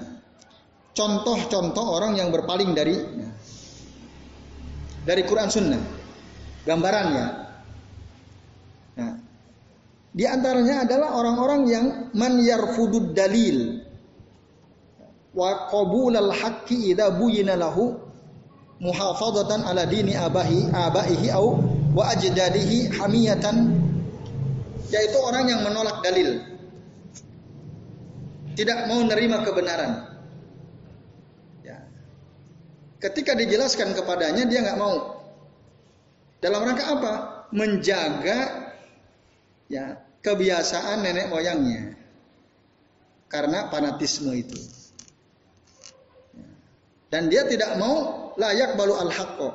[0.97, 2.97] contoh-contoh orang yang berpaling dari
[5.05, 5.83] dari Quran Sunnah.
[6.63, 7.25] Gambarannya.
[8.97, 9.13] Nah,
[10.15, 13.83] di antaranya adalah orang-orang yang man yarfudud dalil
[15.35, 17.99] wa qabul al haqqi idza buyina lahu
[18.79, 21.59] muhafadatan ala dini abahi abaihi au
[21.91, 23.75] wa ajdadihi hamiyatan
[24.93, 26.52] yaitu orang yang menolak dalil
[28.53, 29.91] tidak mau menerima kebenaran.
[31.65, 31.77] Ya.
[33.01, 35.21] Ketika dijelaskan kepadanya dia nggak mau.
[36.37, 37.13] Dalam rangka apa?
[37.53, 38.39] Menjaga
[39.69, 41.97] ya kebiasaan nenek moyangnya.
[43.29, 44.59] Karena fanatisme itu.
[46.37, 46.49] Ya.
[47.09, 49.49] Dan dia tidak mau layak balu al haqqo.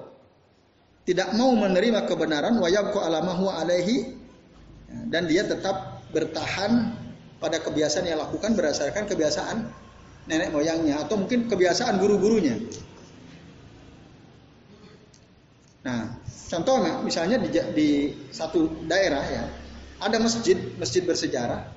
[1.07, 4.12] Tidak mau menerima kebenaran wayabku alamahu alaihi
[4.92, 4.99] ya.
[5.09, 6.92] dan dia tetap bertahan
[7.39, 9.57] pada kebiasaan yang lakukan berdasarkan kebiasaan
[10.28, 12.59] nenek moyangnya atau mungkin kebiasaan guru-gurunya.
[16.49, 17.89] Contoh misalnya di, di
[18.32, 19.45] satu daerah ya,
[20.01, 21.68] ada masjid, masjid bersejarah.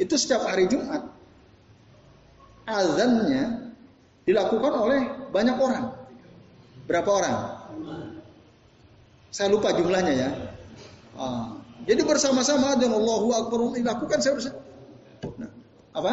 [0.00, 1.04] Itu setiap hari Jumat
[2.64, 3.72] azannya
[4.24, 5.00] dilakukan oleh
[5.30, 5.92] banyak orang.
[6.88, 7.36] Berapa orang?
[9.28, 10.30] Saya lupa jumlahnya ya.
[11.16, 14.16] Ah, jadi bersama-sama dan Allahu Akbar dilakukan.
[14.16, 14.56] Nah,
[15.96, 16.12] apa?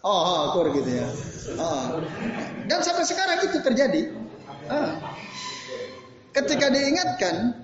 [0.00, 1.08] Oh, oh akur gitu ya.
[1.60, 2.00] Oh.
[2.64, 4.02] Dan sampai sekarang itu terjadi.
[4.72, 4.96] Ah.
[6.32, 7.60] Ketika diingatkan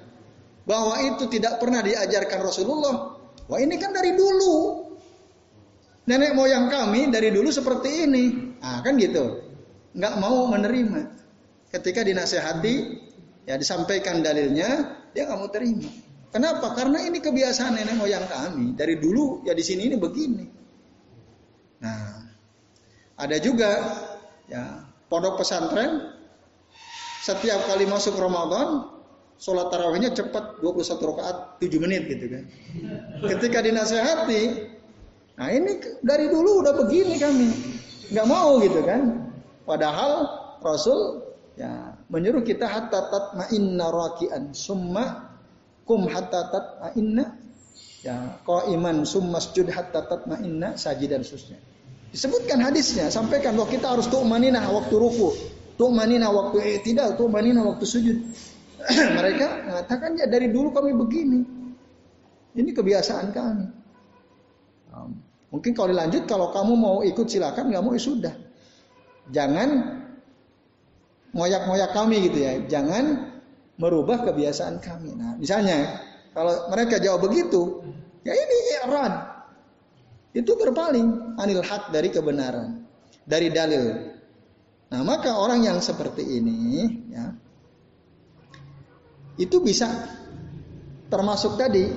[0.68, 3.16] bahwa itu tidak pernah diajarkan Rasulullah,
[3.48, 4.84] wah ini kan dari dulu.
[6.04, 8.24] Nenek moyang kami dari dulu seperti ini.
[8.60, 9.40] Ah kan gitu.
[9.96, 11.00] Nggak mau menerima.
[11.72, 12.74] Ketika dinasehati,
[13.48, 16.03] ya disampaikan dalilnya, dia nggak mau terima.
[16.34, 16.74] Kenapa?
[16.74, 18.74] Karena ini kebiasaan nenek moyang kami.
[18.74, 20.46] Dari dulu ya di sini ini begini.
[21.78, 22.26] Nah,
[23.14, 23.70] ada juga
[24.50, 26.10] ya pondok pesantren
[27.22, 28.90] setiap kali masuk Ramadan
[29.38, 32.44] sholat tarawihnya cepat 21 rakaat 7 menit gitu kan.
[33.30, 34.42] Ketika dinasehati,
[35.38, 37.48] nah ini dari dulu udah begini kami,
[38.10, 39.30] nggak mau gitu kan.
[39.62, 40.26] Padahal
[40.58, 41.22] Rasul
[41.54, 45.33] ya menyuruh kita hatta tatma'inna raki'an summa
[45.84, 47.24] kum hatta tatma'inna
[48.04, 51.56] ya iman summa sujud hatta tatma'inna sajidan susnya.
[52.14, 55.34] Disebutkan hadisnya, sampaikan bahwa kita harus tu'manina waktu ruku,
[55.74, 58.18] tu'manina waktu tidak, tu'manina waktu sujud.
[59.18, 61.40] Mereka mengatakan ya dari dulu kami begini.
[62.54, 63.66] Ini kebiasaan kami.
[65.50, 68.34] Mungkin kalau dilanjut, kalau kamu mau ikut silakan, nggak mau ya sudah.
[69.34, 69.68] Jangan
[71.34, 72.52] moyak-moyak kami gitu ya.
[72.70, 73.33] Jangan
[73.78, 75.14] merubah kebiasaan kami.
[75.18, 75.98] Nah, misalnya
[76.34, 77.82] kalau mereka jawab begitu,
[78.22, 79.14] ya ini i'rad
[80.34, 82.82] itu berpaling anil hak dari kebenaran,
[83.22, 84.14] dari dalil.
[84.90, 87.34] Nah, maka orang yang seperti ini ya
[89.34, 89.90] itu bisa
[91.10, 91.90] termasuk tadi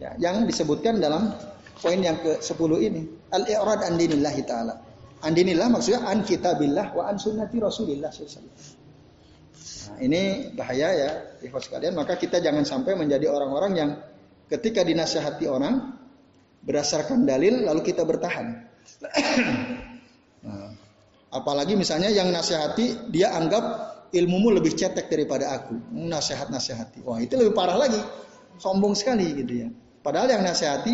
[0.00, 1.32] ya, yang disebutkan dalam
[1.80, 4.74] poin yang ke-10 ini, al-i'rad an dinillah taala.
[5.20, 8.79] An dinillah maksudnya an kitabillah wa an sunnati Rasulillah sallallahu
[9.88, 11.10] Nah, ini bahaya ya,
[11.40, 11.96] ikhwas sekalian.
[11.96, 13.90] Maka kita jangan sampai menjadi orang-orang yang
[14.50, 15.96] ketika dinasihati orang
[16.60, 18.66] berdasarkan dalil lalu kita bertahan.
[20.44, 20.70] nah,
[21.32, 23.64] apalagi misalnya yang nasihati dia anggap
[24.10, 27.00] ilmumu lebih cetek daripada aku, nasihat nasihati.
[27.06, 28.00] Wah itu lebih parah lagi,
[28.58, 29.68] sombong sekali gitu ya.
[30.02, 30.92] Padahal yang nasihati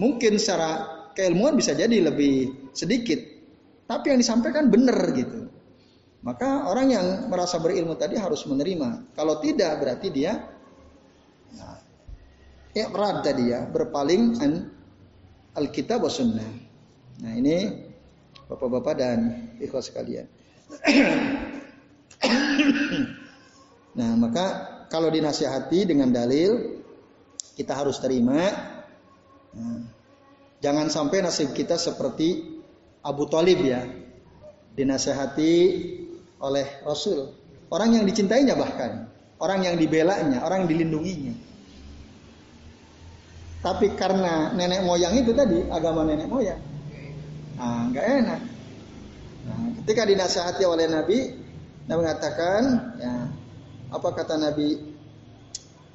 [0.00, 3.20] mungkin secara keilmuan bisa jadi lebih sedikit,
[3.86, 5.46] tapi yang disampaikan benar gitu.
[6.24, 9.12] Maka orang yang merasa berilmu tadi harus menerima.
[9.12, 10.40] Kalau tidak berarti dia
[12.72, 12.88] ya, ya
[13.20, 14.40] tadi ya berpaling
[15.52, 16.48] Alkitab wa Sunnah.
[17.20, 17.68] Nah ini
[18.48, 20.24] bapak-bapak dan ikhwas sekalian.
[24.00, 24.46] nah maka
[24.88, 26.80] kalau dinasihati dengan dalil
[27.52, 28.48] kita harus terima.
[29.54, 29.86] Nah,
[30.64, 32.56] jangan sampai nasib kita seperti
[33.04, 33.84] Abu Talib ya
[34.74, 35.54] dinasihati
[36.44, 37.32] oleh Rasul.
[37.72, 39.08] Orang yang dicintainya bahkan,
[39.40, 41.34] orang yang dibelanya, orang yang dilindunginya.
[43.64, 46.60] Tapi karena nenek moyang itu tadi agama nenek moyang,
[47.56, 48.40] nah nggak enak.
[49.48, 51.32] Nah, ketika dinasihati oleh Nabi,
[51.88, 52.62] Nabi mengatakan,
[53.00, 53.14] ya
[53.88, 54.84] apa kata Nabi?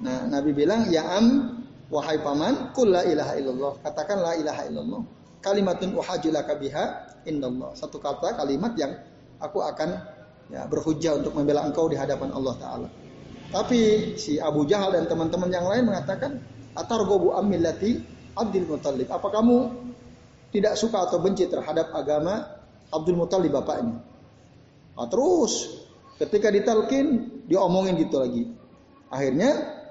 [0.02, 1.62] Nah, Nabi bilang, ya am
[1.94, 3.74] wahai paman, kul la ilaha illallah.
[3.86, 5.02] Katakan la ilaha illallah.
[5.46, 6.86] Kalimatun uhajulaka biha
[7.30, 7.78] indallah.
[7.78, 8.98] Satu kata kalimat yang
[9.38, 10.09] aku akan
[10.50, 12.90] ya, berhujah untuk membela engkau di hadapan Allah Taala.
[13.50, 16.38] Tapi si Abu Jahal dan teman-teman yang lain mengatakan,
[16.78, 17.98] Atargobu amillati
[18.38, 19.10] Abdul Muttalib.
[19.10, 19.58] Apa kamu
[20.54, 22.46] tidak suka atau benci terhadap agama
[22.94, 23.98] Abdul Muttalib bapaknya?
[24.94, 25.82] Nah, terus
[26.22, 28.44] ketika ditalkin diomongin gitu lagi.
[29.10, 29.82] Akhirnya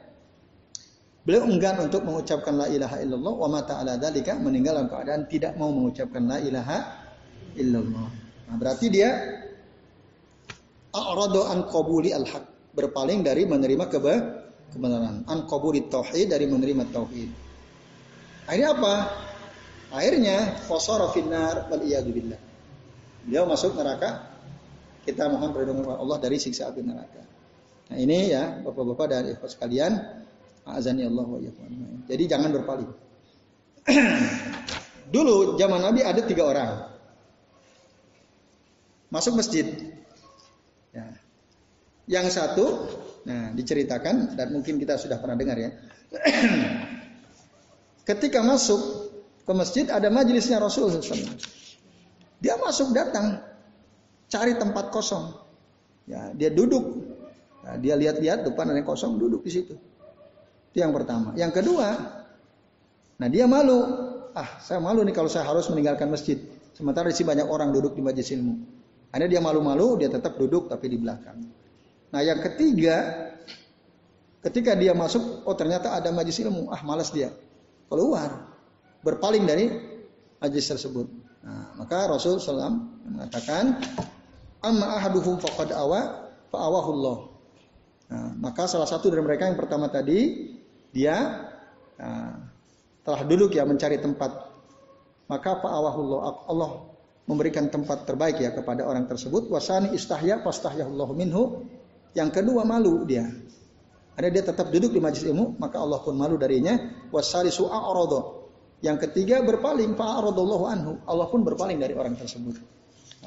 [1.27, 5.59] beliau enggan untuk mengucapkan la ilaha illallah wa mata ala dalika meninggal dalam keadaan tidak
[5.59, 6.79] mau mengucapkan la ilaha
[7.59, 8.09] illallah.
[8.49, 9.38] Nah, berarti dia
[10.95, 14.15] a'radu an qabuli al-haq, berpaling dari menerima keba
[14.73, 15.25] kebenaran.
[15.29, 17.31] An qabuli tauhid dari menerima tauhid.
[18.49, 18.95] Akhirnya apa?
[19.93, 20.37] Akhirnya
[20.69, 22.41] fasara finnar wal billah.
[23.25, 24.37] Beliau masuk neraka.
[25.05, 27.25] Kita mohon perlindungan Allah dari siksa api neraka.
[27.89, 29.97] Nah ini ya bapak-bapak dan ikhwas sekalian,
[30.69, 31.41] azani Allah wa
[32.05, 32.91] Jadi jangan berpaling.
[35.15, 36.71] Dulu zaman Nabi ada tiga orang
[39.09, 39.65] masuk masjid.
[40.99, 41.07] Ya.
[42.09, 42.67] Yang satu
[43.29, 45.71] Nah, diceritakan dan mungkin kita sudah pernah dengar ya.
[48.09, 48.81] Ketika masuk
[49.45, 51.37] ke masjid ada majelisnya Rasul SAW.
[52.41, 53.45] Dia masuk datang
[54.33, 55.37] cari tempat kosong.
[56.09, 57.05] Ya, dia duduk
[57.59, 59.77] Nah, dia lihat-lihat depan ada yang kosong, duduk di situ.
[60.73, 61.37] Itu yang pertama.
[61.37, 62.01] Yang kedua,
[63.21, 63.85] nah dia malu.
[64.33, 66.41] Ah, saya malu nih kalau saya harus meninggalkan masjid.
[66.73, 68.78] Sementara di banyak orang duduk di majelis ilmu.
[69.09, 71.41] Akhirnya dia malu-malu, dia tetap duduk tapi di belakang.
[72.13, 73.29] Nah yang ketiga,
[74.45, 76.69] ketika dia masuk, oh ternyata ada majelis ilmu.
[76.69, 77.33] Ah malas dia.
[77.89, 78.53] Keluar.
[79.01, 79.73] Berpaling dari
[80.43, 81.09] majelis tersebut.
[81.41, 83.81] Nah, maka Rasul SAW mengatakan,
[84.59, 87.17] Amma ahaduhum faqad awa fa'awahullah.
[88.11, 90.51] Nah, maka salah satu dari mereka yang pertama tadi,
[90.91, 91.47] dia
[91.95, 92.37] nah,
[93.07, 94.51] telah duduk ya mencari tempat.
[95.31, 96.19] Maka fa'awahullah.
[96.51, 96.71] Allah
[97.29, 99.53] memberikan tempat terbaik ya kepada orang tersebut.
[99.53, 101.69] Wasani istahya fastahyahullahu minhu.
[102.17, 103.29] Yang kedua malu dia.
[104.19, 106.75] Ada dia tetap duduk di majlis ilmu, maka Allah pun malu darinya.
[107.13, 108.51] Wasali su'a'rodo.
[108.81, 110.93] Yang ketiga berpaling fa'aradallahu anhu.
[111.05, 112.59] Allah pun berpaling dari orang tersebut.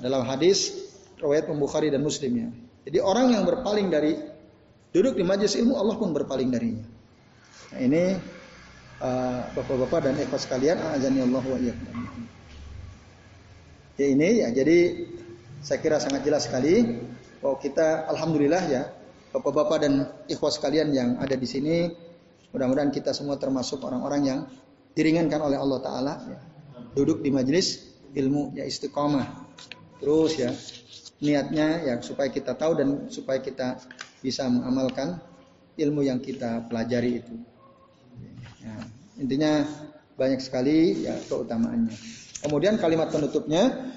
[0.02, 0.74] Dalam hadis
[1.22, 2.50] riwayat Bukhari dan Muslim ya.
[2.90, 4.18] Jadi orang yang berpaling dari
[4.90, 6.84] duduk di majelis ilmu Allah pun berpaling darinya.
[7.72, 8.04] Nah, ini
[9.00, 11.60] uh, Bapak-bapak dan ikhwas sekalian, azani Allah wa
[14.02, 14.50] Ya ini ya.
[14.50, 14.78] Jadi
[15.62, 16.82] saya kira sangat jelas sekali
[17.38, 18.84] bahwa kita alhamdulillah ya
[19.32, 19.94] Bapak-bapak dan
[20.28, 21.88] ikhwas sekalian yang ada di sini
[22.52, 24.40] mudah-mudahan kita semua termasuk orang-orang yang
[24.92, 26.40] diringankan oleh Allah Taala ya.
[27.00, 29.48] duduk di majelis ilmu ya istiqomah.
[30.04, 30.52] Terus ya
[31.24, 33.80] niatnya ya supaya kita tahu dan supaya kita
[34.20, 35.22] bisa mengamalkan
[35.80, 37.36] ilmu yang kita pelajari itu.
[38.60, 38.76] Ya,
[39.16, 39.64] intinya
[40.20, 43.94] banyak sekali ya keutamaannya kemudian kalimat penutupnya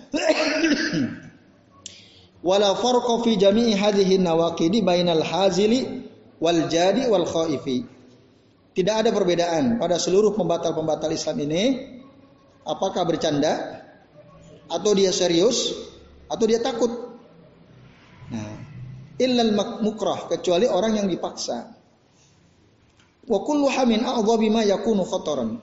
[2.47, 7.88] wala farqa fi jami'i hadhihi nawaqidi bainal hazili wal jadi wal khaifi
[8.74, 11.62] tidak ada perbedaan pada seluruh pembatal-pembatal Islam ini
[12.66, 13.84] apakah bercanda
[14.66, 15.70] atau dia serius
[16.26, 16.90] atau dia takut.
[18.34, 18.57] Nah,
[19.20, 19.53] illal
[19.84, 21.70] mukrah kecuali orang yang dipaksa.
[23.24, 24.05] Wa kullu hamin
[24.40, 25.61] bima yakunu khataran.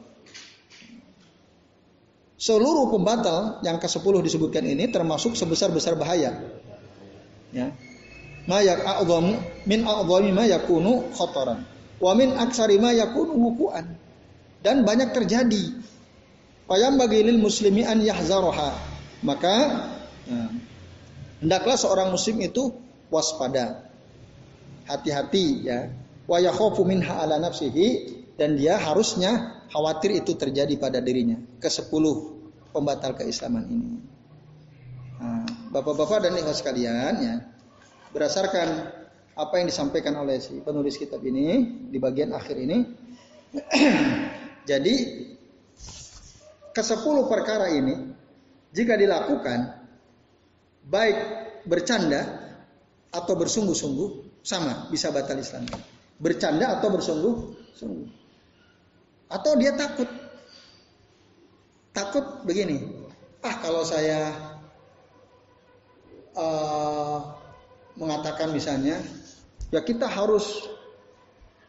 [2.42, 6.42] Seluruh pembatal yang ke-10 disebutkan ini termasuk sebesar-besar bahaya.
[7.54, 7.70] Ya.
[8.50, 9.38] Ma a'dhamu
[9.70, 11.62] min a'dhami ma yakunu khataran.
[12.02, 13.94] Wamin aksarima yakunu wukuan.
[14.66, 15.86] Dan banyak terjadi.
[16.66, 18.74] Payam bagi lil muslimi an yahzaroha.
[19.22, 19.56] Maka
[20.26, 20.50] nah,
[21.46, 22.74] hendaklah seorang muslim itu
[23.14, 23.86] waspada.
[24.90, 25.94] Hati-hati ya.
[26.26, 31.40] Wa yakhofu minha ala nafsihi dan dia harusnya khawatir itu terjadi pada dirinya.
[31.58, 32.44] Ke sepuluh
[32.76, 33.90] pembatal keislaman ini.
[35.22, 37.36] Nah, Bapak-bapak dan ibu sekalian ya,
[38.12, 38.68] berdasarkan
[39.40, 42.78] apa yang disampaikan oleh si penulis kitab ini di bagian akhir ini.
[44.70, 44.96] Jadi
[46.72, 48.12] ke sepuluh perkara ini
[48.72, 49.60] jika dilakukan
[50.88, 51.18] baik
[51.68, 52.52] bercanda
[53.12, 55.68] atau bersungguh-sungguh sama bisa batal Islam.
[56.22, 58.21] Bercanda atau bersungguh-sungguh.
[59.32, 60.08] Atau dia takut.
[61.96, 63.08] Takut begini.
[63.42, 64.32] Ah kalau saya
[66.38, 67.20] uh,
[67.98, 69.02] mengatakan misalnya
[69.72, 70.68] Ya kita harus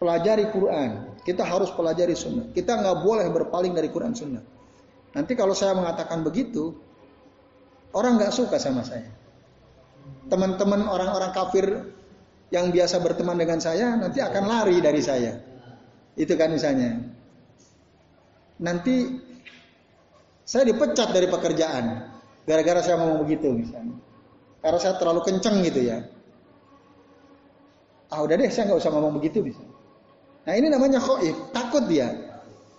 [0.03, 2.51] pelajari Quran, kita harus pelajari Sunnah.
[2.51, 4.43] Kita nggak boleh berpaling dari Quran Sunnah.
[5.15, 6.75] Nanti kalau saya mengatakan begitu,
[7.95, 9.07] orang nggak suka sama saya.
[10.27, 11.67] Teman-teman orang-orang kafir
[12.51, 15.39] yang biasa berteman dengan saya nanti akan lari dari saya.
[16.19, 17.12] Itu kan misalnya.
[18.61, 19.09] Nanti
[20.45, 21.85] saya dipecat dari pekerjaan
[22.45, 23.97] gara-gara saya ngomong begitu misalnya.
[24.63, 25.99] Karena saya terlalu kenceng gitu ya.
[28.13, 29.65] Ah udah deh saya nggak usah ngomong begitu bisa.
[30.43, 32.13] Nah ini namanya khoif, takut dia.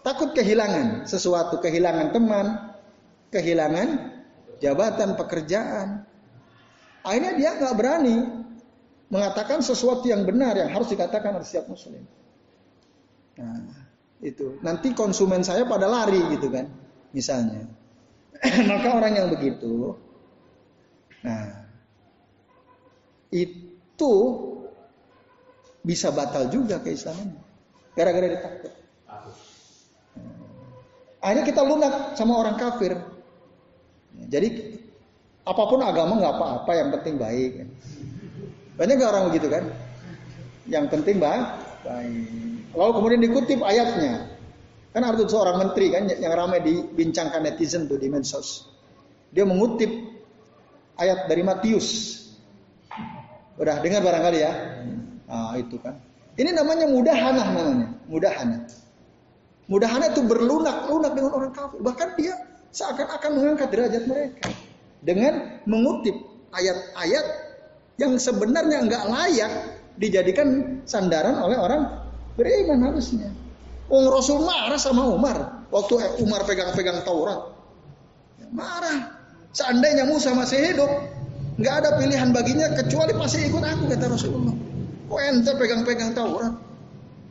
[0.03, 2.75] Takut kehilangan sesuatu, kehilangan teman,
[3.31, 3.87] kehilangan
[4.59, 6.03] jabatan, pekerjaan.
[7.07, 8.15] Akhirnya dia nggak berani
[9.07, 12.03] mengatakan sesuatu yang benar yang harus dikatakan oleh setiap muslim.
[13.39, 13.82] Nah,
[14.23, 14.57] itu.
[14.63, 16.71] Nanti konsumen saya pada lari gitu kan,
[17.11, 17.67] misalnya.
[18.71, 19.95] Maka orang yang begitu,
[21.23, 21.67] nah
[23.31, 24.13] itu
[25.83, 27.43] bisa batal juga keislamannya.
[27.93, 28.73] Gara-gara ditakut.
[31.23, 32.99] Akhirnya kita lunak sama orang kafir.
[34.27, 34.79] Jadi
[35.43, 37.51] apa pun agama nggak apa-apa, yang penting baik.
[38.75, 39.63] Banyak gak orang begitu kan?
[40.65, 41.47] Yang penting baik.
[42.73, 44.33] Lalu kemudian dikutip ayatnya.
[44.93, 48.69] Kan ada seorang menteri kan yang ramai dibincangkan netizen tuh di medsos.
[49.33, 49.89] Dia mengutip
[51.01, 52.21] ayat dari Matius.
[53.57, 54.53] Udah dengar barangkali ya?
[55.25, 55.97] Nah, itu kan.
[56.37, 58.61] Ini namanya mudahanah namanya, mudahanah.
[59.69, 61.77] Mudahanah itu berlunak-lunak dengan orang kafir.
[61.81, 62.33] Bahkan dia
[62.73, 64.49] seakan-akan mengangkat derajat mereka
[65.01, 66.17] dengan mengutip
[66.53, 67.25] ayat-ayat
[68.01, 69.51] yang sebenarnya nggak layak
[70.01, 72.02] dijadikan sandaran oleh orang
[72.37, 73.29] beriman harusnya.
[73.91, 77.53] Wong Rasul marah sama Umar waktu Umar pegang-pegang Taurat.
[78.53, 79.21] Marah.
[79.53, 80.89] Seandainya Musa masih hidup,
[81.61, 84.55] nggak ada pilihan baginya kecuali masih ikut aku kata Rasulullah.
[85.09, 86.53] Kok ente pegang-pegang Taurat?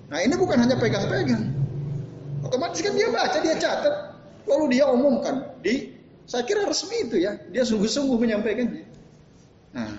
[0.07, 1.51] Nah ini bukan hanya pegang-pegang.
[2.47, 3.95] Otomatis kan dia baca, dia catat,
[4.47, 5.95] lalu dia umumkan di
[6.27, 8.87] saya kira resmi itu ya, dia sungguh-sungguh menyampaikannya.
[9.75, 9.91] Nah,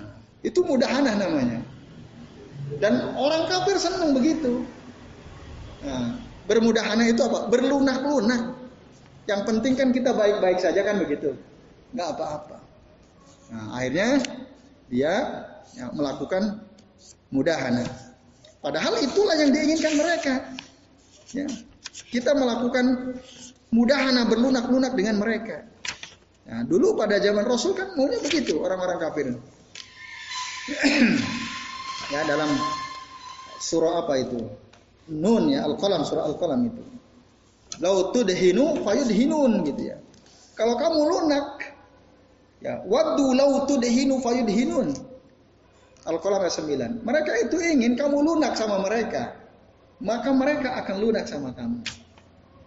[0.44, 1.60] itu mudahanah namanya.
[2.80, 4.64] Dan orang kafir senang begitu.
[5.84, 6.16] Nah,
[6.48, 7.52] bermudahanah itu apa?
[7.52, 8.56] Berlunak-lunak.
[9.28, 11.36] Yang penting kan kita baik-baik saja kan begitu.
[11.96, 12.58] Nggak apa-apa.
[13.52, 14.10] Nah, akhirnya
[14.88, 15.14] dia
[15.76, 16.64] ya, melakukan
[17.32, 17.88] mudahanah.
[18.64, 20.34] Padahal itulah yang diinginkan mereka.
[21.36, 21.48] Ya.
[22.10, 23.16] Kita melakukan
[23.74, 25.68] mudahana berlunak-lunak dengan mereka.
[26.48, 29.28] Nah, dulu pada zaman Rasul kan maunya begitu orang-orang kafir.
[32.14, 32.50] ya dalam
[33.60, 34.63] surah apa itu?
[35.12, 36.84] Nun ya Al-Qalam surah Al-Qalam itu.
[37.82, 39.98] Lau tudhinu fayudhinun gitu ya.
[40.54, 41.48] Kalau kamu lunak
[42.64, 44.96] ya waddu lau tudhinu fayudhinun.
[46.04, 47.04] Al-Qalam ayat 9.
[47.04, 49.36] Mereka itu ingin kamu lunak sama mereka.
[50.04, 51.80] Maka mereka akan lunak sama kamu.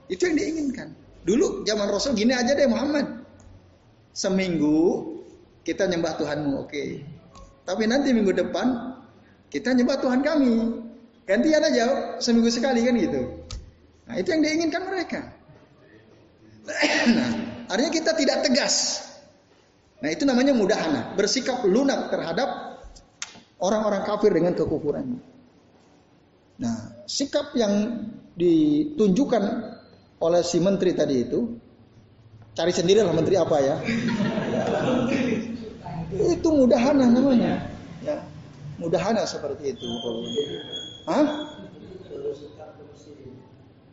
[0.08, 0.88] Itu yang diinginkan.
[1.26, 3.26] Dulu zaman Rasul gini aja deh Muhammad
[4.16, 5.12] seminggu
[5.66, 6.70] kita nyembah Tuhanmu, oke.
[6.70, 7.02] Okay.
[7.66, 8.96] Tapi nanti minggu depan
[9.50, 10.85] kita nyembah Tuhan kami.
[11.26, 11.84] Gantian aja
[12.22, 13.42] seminggu sekali kan gitu.
[14.06, 15.20] Nah, itu yang diinginkan mereka.
[17.10, 17.30] Nah,
[17.66, 19.02] artinya kita tidak tegas.
[19.98, 22.78] Nah, itu namanya mudahana, bersikap lunak terhadap
[23.58, 25.18] orang-orang kafir dengan kekufuran.
[26.62, 28.06] Nah, sikap yang
[28.38, 29.42] ditunjukkan
[30.22, 31.40] oleh si menteri tadi itu
[32.56, 33.76] Cari sendiri lah menteri apa ya.
[36.08, 37.68] Itu mudahana namanya.
[38.00, 38.16] Ya.
[38.80, 39.84] Mudahana seperti itu.
[41.06, 41.26] Hah?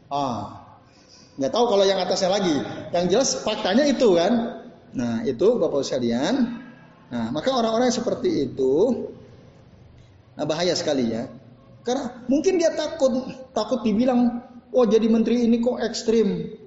[0.10, 0.42] Ah.
[1.34, 2.58] Nggak tahu kalau yang atasnya lagi.
[2.94, 4.34] Yang jelas faktanya itu kan.
[4.94, 6.62] Nah, itu Bapak sekalian.
[7.10, 9.06] Nah, maka orang-orang seperti itu
[10.34, 11.30] nah bahaya sekali ya.
[11.86, 14.42] Karena mungkin dia takut takut dibilang,
[14.74, 16.58] "Oh, jadi menteri ini kok ekstrim."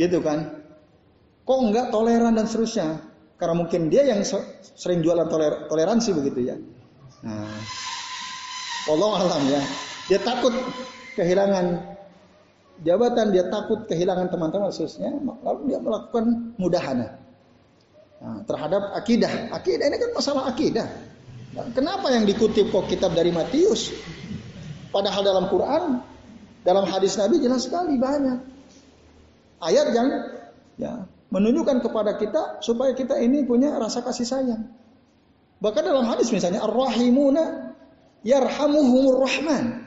[0.00, 0.64] Gitu kan.
[1.44, 3.04] Kok enggak toleran dan seterusnya?
[3.36, 4.24] Karena mungkin dia yang
[4.76, 6.56] sering jualan toler toleransi begitu ya.
[7.26, 7.52] Nah,
[8.90, 9.62] Allah alam ya.
[10.10, 10.50] Dia takut
[11.14, 11.78] kehilangan
[12.82, 15.14] jabatan, dia takut kehilangan teman-teman khususnya,
[15.46, 17.20] lalu dia melakukan mudahana
[18.18, 19.54] nah, terhadap akidah.
[19.54, 20.86] Akidah ini kan masalah akidah.
[21.52, 23.94] Nah, kenapa yang dikutip kok kitab dari Matius?
[24.90, 26.02] Padahal dalam Quran,
[26.66, 28.52] dalam hadis Nabi jelas sekali banyak
[29.62, 30.08] ayat yang
[30.76, 30.92] ya
[31.32, 34.68] menunjukkan kepada kita supaya kita ini punya rasa kasih sayang.
[35.62, 37.71] Bahkan dalam hadis misalnya ar-rahimuna
[38.26, 39.86] yarhamuhumur rahman.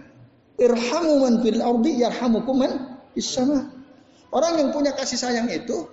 [0.56, 2.72] Irhamu man fil ardi yarhamukum man
[3.20, 3.72] sama.
[4.32, 5.88] Orang yang punya kasih sayang itu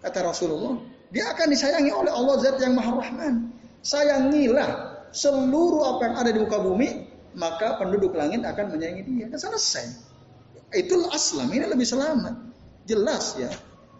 [0.00, 0.80] kata Rasulullah,
[1.12, 3.52] dia akan disayangi oleh Allah Zat yang Maha Rahman.
[3.84, 9.24] Sayangilah seluruh apa yang ada di muka bumi, maka penduduk langit akan menyayangi dia.
[9.28, 9.86] Kan selesai.
[10.72, 12.34] Itulah aslam, ini lebih selamat.
[12.88, 13.52] Jelas ya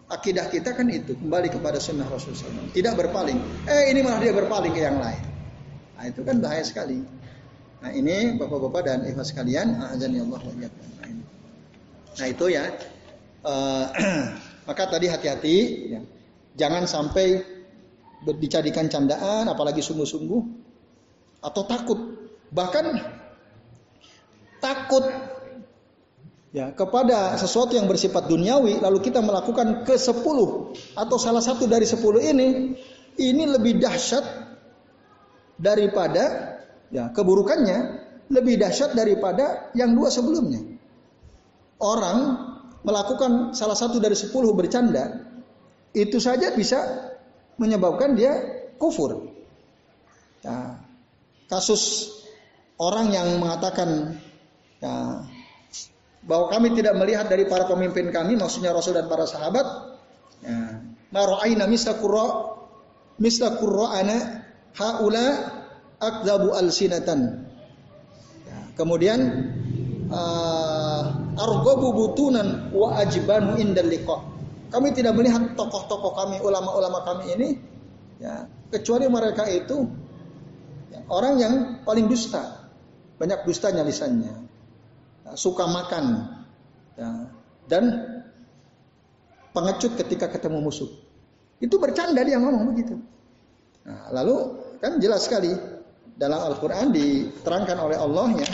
[0.07, 2.71] akidah kita kan itu kembali kepada sunnah Rasulullah.
[2.71, 3.37] Tidak berpaling.
[3.67, 5.23] Eh ini malah dia berpaling ke yang lain.
[5.99, 7.03] Nah itu kan bahaya sekali.
[7.77, 10.41] Nah ini bapak-bapak dan ibu sekalian, azan Allah
[12.17, 12.65] Nah itu ya.
[13.45, 13.85] Uh,
[14.67, 15.57] maka tadi hati-hati,
[15.93, 16.01] ya.
[16.57, 17.45] jangan sampai
[18.41, 20.41] dijadikan candaan, apalagi sungguh-sungguh,
[21.45, 21.99] atau takut.
[22.49, 22.85] Bahkan
[24.57, 25.05] takut
[26.49, 31.85] ya kepada sesuatu yang bersifat duniawi lalu kita melakukan ke sepuluh atau salah satu dari
[31.85, 32.73] sepuluh ini
[33.19, 34.25] ini lebih dahsyat
[35.59, 36.56] daripada
[36.91, 40.63] ya keburukannya lebih dahsyat daripada yang dua sebelumnya.
[41.77, 42.17] Orang
[42.83, 45.27] melakukan salah satu dari sepuluh bercanda
[45.95, 47.11] itu saja bisa
[47.57, 48.33] menyebabkan dia
[48.77, 49.33] kufur.
[50.45, 50.79] Ya,
[51.49, 52.13] kasus
[52.77, 54.21] orang yang mengatakan
[54.79, 55.25] ya,
[56.23, 59.65] bahwa kami tidak melihat dari para pemimpin kami, maksudnya Rasul dan para sahabat,
[60.45, 62.57] ya, maro'aina misla qurra
[63.17, 63.57] misla
[64.77, 65.25] haula
[65.97, 67.45] akdabu al-sinatan.
[68.45, 69.19] Ya, kemudian
[70.09, 71.03] uh,
[71.37, 74.17] argobu butunan wa ajibanu indal liqa.
[74.67, 77.49] Kami tidak melihat tokoh-tokoh kami, ulama-ulama kami ini
[78.19, 79.87] ya, kecuali mereka itu
[80.91, 81.53] ya, orang yang
[81.87, 82.67] paling dusta.
[83.17, 84.45] Banyak dustanya lisannya
[85.33, 86.05] suka makan
[86.95, 87.09] ya,
[87.65, 87.83] dan
[89.51, 90.87] pengecut ketika ketemu musuh.
[91.57, 93.01] Itu bercanda dia ngomong begitu.
[93.89, 95.49] Nah, lalu kan jelas sekali
[96.17, 98.49] dalam Al-Quran diterangkan oleh Allah ya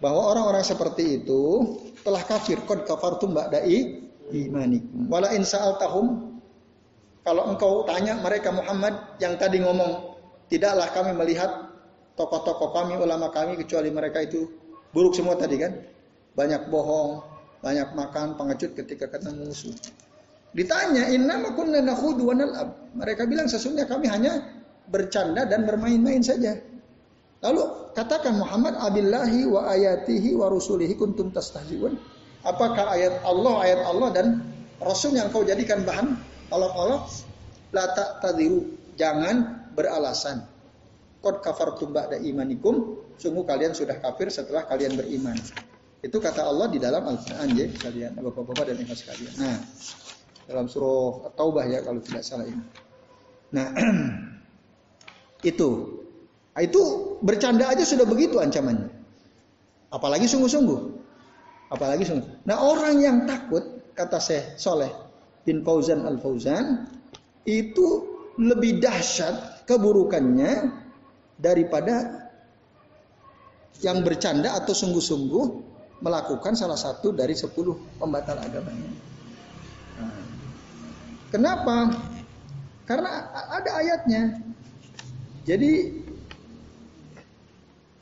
[0.00, 1.42] bahwa orang-orang seperti itu
[2.00, 2.60] telah kafir.
[2.64, 5.08] Kod kafartum ba'da'i imanikum.
[5.12, 6.36] Wala in sa'altahum
[7.20, 10.16] kalau engkau tanya mereka Muhammad yang tadi ngomong
[10.48, 11.68] tidaklah kami melihat
[12.16, 14.48] tokoh-tokoh kami ulama kami kecuali mereka itu
[14.90, 15.76] buruk semua tadi kan?
[16.32, 19.74] Banyak bohong banyak makan pengecut ketika ketemu musuh.
[20.54, 22.68] Ditanya inna kunna nakhudu wa nal'ab?
[22.96, 24.40] Mereka bilang sesungguhnya kami hanya
[24.86, 26.54] bercanda dan bermain-main saja
[27.44, 31.96] Lalu katakan Muhammad abillahi wa ayatihi wa rusulihi kuntum tastahziun.
[32.46, 34.26] Apakah ayat Allah, ayat Allah dan
[34.80, 36.16] Rasul yang kau jadikan bahan
[36.48, 37.10] olok-olok?
[37.74, 37.90] La
[38.22, 38.76] tadiru.
[38.96, 40.46] Jangan beralasan.
[41.20, 43.02] Qad kafartum ba'da imanikum.
[43.20, 45.36] Sungguh kalian sudah kafir setelah kalian beriman.
[46.00, 49.32] Itu kata Allah di dalam Al-Quran ya kalian bapak-bapak dan ibu sekalian.
[49.40, 49.58] Nah,
[50.46, 52.62] dalam surah Taubah ya kalau tidak salah ini.
[53.50, 53.74] Nah,
[55.50, 55.68] itu
[56.56, 56.80] Nah, itu
[57.20, 58.88] bercanda aja sudah begitu ancamannya.
[59.92, 60.80] Apalagi sungguh-sungguh.
[61.68, 62.48] Apalagi sungguh.
[62.48, 63.60] Nah orang yang takut,
[63.92, 64.88] kata saya Soleh
[65.44, 66.88] bin Fauzan al Fauzan,
[67.44, 68.08] itu
[68.40, 70.72] lebih dahsyat keburukannya
[71.36, 72.24] daripada
[73.84, 75.44] yang bercanda atau sungguh-sungguh
[76.00, 78.92] melakukan salah satu dari sepuluh pembatal agamanya.
[80.00, 80.24] Nah,
[81.28, 81.76] kenapa?
[82.88, 84.40] Karena ada ayatnya.
[85.44, 86.05] Jadi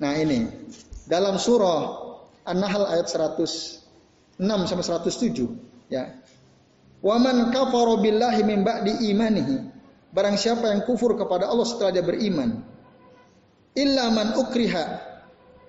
[0.03, 0.47] Nah ini
[1.07, 2.03] dalam surah
[2.45, 6.11] An-Nahl ayat 106 sampai 107 ya.
[7.05, 9.57] Waman kafara billahi min ba'di imanihi.
[10.15, 12.65] Barang siapa yang kufur kepada Allah setelah dia beriman.
[13.77, 14.85] Illa man ukriha.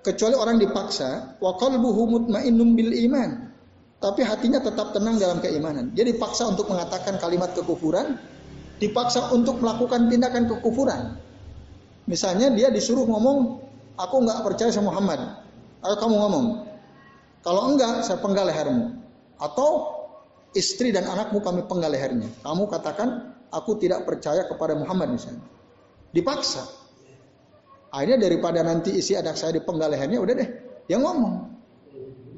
[0.00, 1.36] Kecuali orang dipaksa.
[1.36, 3.52] Wa qalbuhu mutmainnum bil iman.
[4.00, 5.92] Tapi hatinya tetap tenang dalam keimanan.
[5.92, 8.16] Dia dipaksa untuk mengatakan kalimat kekufuran.
[8.80, 11.20] Dipaksa untuk melakukan tindakan kekufuran.
[12.06, 13.65] Misalnya dia disuruh ngomong
[13.96, 15.20] aku nggak percaya sama Muhammad.
[15.84, 16.46] Ayo kamu ngomong.
[17.44, 18.96] Kalau enggak, saya penggal lehermu.
[19.38, 19.96] Atau
[20.56, 22.26] istri dan anakmu kami penggal lehernya.
[22.42, 25.44] Kamu katakan, aku tidak percaya kepada Muhammad misalnya.
[26.10, 26.64] Dipaksa.
[27.94, 30.48] Akhirnya daripada nanti isi anak saya dipenggal lehernya, udah deh,
[30.90, 31.54] dia ngomong.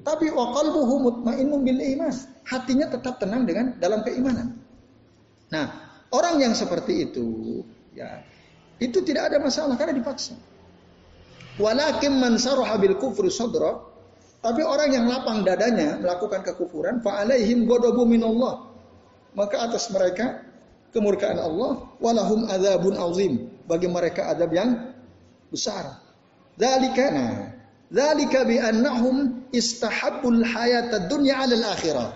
[0.04, 2.12] Tapi waqalbuhu mutmainnun bil iman.
[2.44, 4.56] Hatinya tetap tenang dengan dalam keimanan.
[5.48, 5.66] Nah,
[6.12, 7.60] orang yang seperti itu,
[7.96, 8.20] ya,
[8.76, 10.36] itu tidak ada masalah karena dipaksa.
[11.58, 13.82] Walakin man saruha bil kufri sadra,
[14.38, 18.70] tapi orang yang lapang dadanya melakukan kekufuran, fa alaihim ghadabu minallah.
[19.34, 20.46] Maka atas mereka
[20.94, 23.50] kemurkaan Allah, walahum adzabun azim.
[23.66, 24.94] Bagi mereka adab yang
[25.50, 25.98] besar.
[26.54, 27.34] Dzalika nah,
[27.90, 32.10] dzalika bi annahum istahabbul hayatad dunya 'alal akhirah.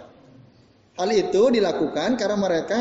[0.97, 2.81] Hal itu dilakukan karena mereka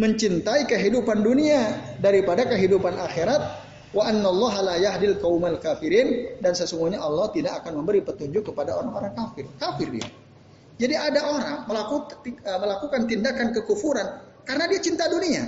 [0.00, 3.59] mencintai kehidupan dunia daripada kehidupan akhirat
[3.90, 9.10] Wa annallaha la yahdil qaumal kafirin dan sesungguhnya Allah tidak akan memberi petunjuk kepada orang-orang
[9.18, 9.50] kafir.
[9.58, 10.06] Kafir dia.
[10.80, 14.08] Jadi ada orang melakukan, eh, tindakan kekufuran
[14.46, 15.42] karena dia cinta dunia.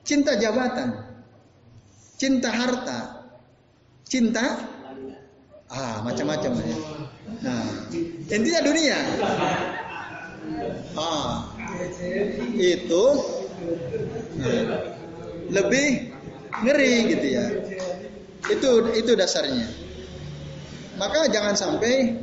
[0.00, 0.88] Cinta jabatan.
[2.16, 3.00] Cinta harta.
[4.08, 4.44] Cinta
[5.68, 6.76] ah macam-macam ya.
[7.44, 7.68] Nah,
[8.32, 8.98] intinya dunia.
[10.96, 11.48] Ah,
[12.56, 13.04] itu
[14.38, 14.78] nah,
[15.50, 16.13] lebih
[16.62, 17.46] ngeri gitu ya.
[18.46, 19.66] Itu itu dasarnya.
[20.94, 22.14] Maka jangan sampai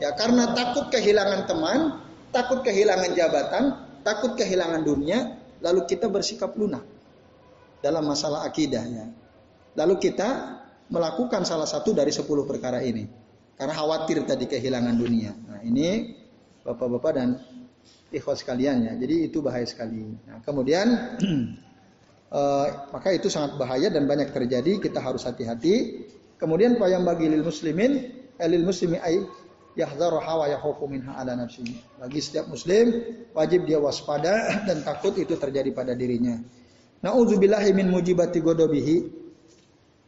[0.00, 2.00] ya karena takut kehilangan teman,
[2.32, 3.64] takut kehilangan jabatan,
[4.00, 6.86] takut kehilangan dunia, lalu kita bersikap lunak
[7.84, 9.12] dalam masalah akidahnya.
[9.76, 13.06] Lalu kita melakukan salah satu dari sepuluh perkara ini.
[13.60, 15.36] Karena khawatir tadi kehilangan dunia.
[15.36, 16.16] Nah ini
[16.64, 17.36] bapak-bapak dan
[18.08, 18.92] ikhwas sekalian ya.
[18.96, 20.16] Jadi itu bahaya sekali.
[20.26, 20.88] Nah, kemudian
[22.30, 24.78] Uh, maka itu sangat bahaya dan banyak terjadi.
[24.78, 26.06] Kita harus hati-hati.
[26.38, 28.06] Kemudian yang bagi lil muslimin,
[28.38, 29.26] lil muslimi ay
[29.74, 31.66] yahdharu hawa yakhufu minha ala nafsi.
[31.98, 33.02] Bagi setiap muslim
[33.34, 36.38] wajib dia waspada dan takut itu terjadi pada dirinya.
[37.00, 38.96] Nauzubillahi min mujibati godobihi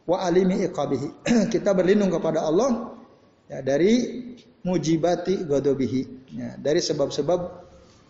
[0.07, 1.07] wa alimi iqabihi.
[1.53, 2.97] Kita berlindung kepada Allah
[3.49, 4.23] ya, dari
[4.63, 6.01] mujibati godobihi.
[6.33, 7.62] Ya, dari sebab-sebab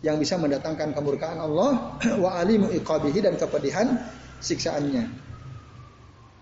[0.04, 3.96] yang bisa mendatangkan kemurkaan Allah wa alimu iqabihi dan kepedihan
[4.44, 5.04] siksaannya.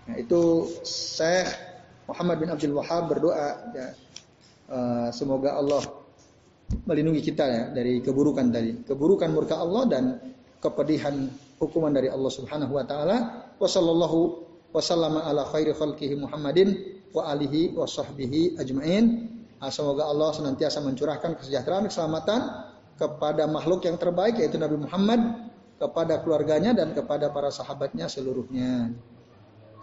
[0.03, 1.47] Nah, itu Syekh
[2.11, 3.87] Muhammad bin Abdul Wahab berdoa ya,
[4.67, 5.79] uh, semoga Allah
[6.83, 10.03] melindungi kita ya dari keburukan tadi, keburukan murka Allah dan
[10.59, 13.17] kepedihan hukuman dari Allah Subhanahu wa taala.
[13.55, 14.43] Wa sallallahu
[14.75, 19.31] wasallama ala khairi khalqihi Muhammadin wa alihi wa sahbihi ajmain.
[19.63, 26.21] Nah, semoga Allah senantiasa mencurahkan kesejahteraan, keselamatan kepada makhluk yang terbaik yaitu Nabi Muhammad, kepada
[26.23, 28.93] keluarganya dan kepada para sahabatnya seluruhnya.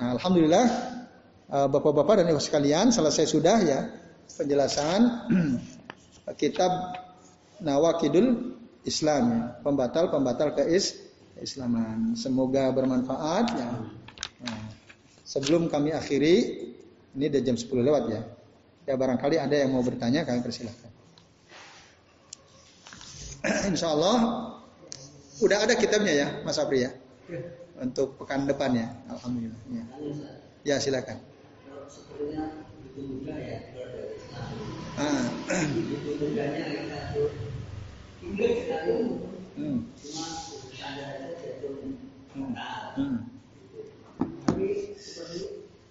[0.01, 0.67] Nah, alhamdulillah
[1.53, 3.81] uh, Bapak-bapak dan Ibu sekalian, selesai sudah ya
[4.33, 5.29] penjelasan
[6.41, 6.71] kitab
[7.61, 8.57] Nawakidul
[8.89, 12.17] Islam ya, pembatal-pembatal keislaman.
[12.17, 13.71] Semoga bermanfaat ya.
[14.41, 14.63] Nah,
[15.29, 16.37] sebelum kami akhiri,
[17.13, 18.23] ini udah jam 10 lewat ya.
[18.89, 20.90] Ya barangkali ada yang mau bertanya, kami persilahkan.
[23.41, 24.17] Insya Allah
[25.41, 26.93] udah ada kitabnya ya, Mas Apri ya,
[27.81, 28.93] untuk pekan depan ya.
[29.09, 29.61] Alhamdulillah.
[29.73, 29.85] Ya,
[30.65, 31.17] ya silakan.
[35.01, 35.25] Ah.
[39.57, 39.79] Hmm.
[43.01, 43.17] Hmm.
[44.45, 44.67] Tapi
[45.01, 45.41] seperti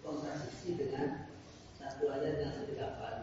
[0.05, 1.33] kontradiksi dengan
[1.81, 3.13] satu ayat yang saya dapat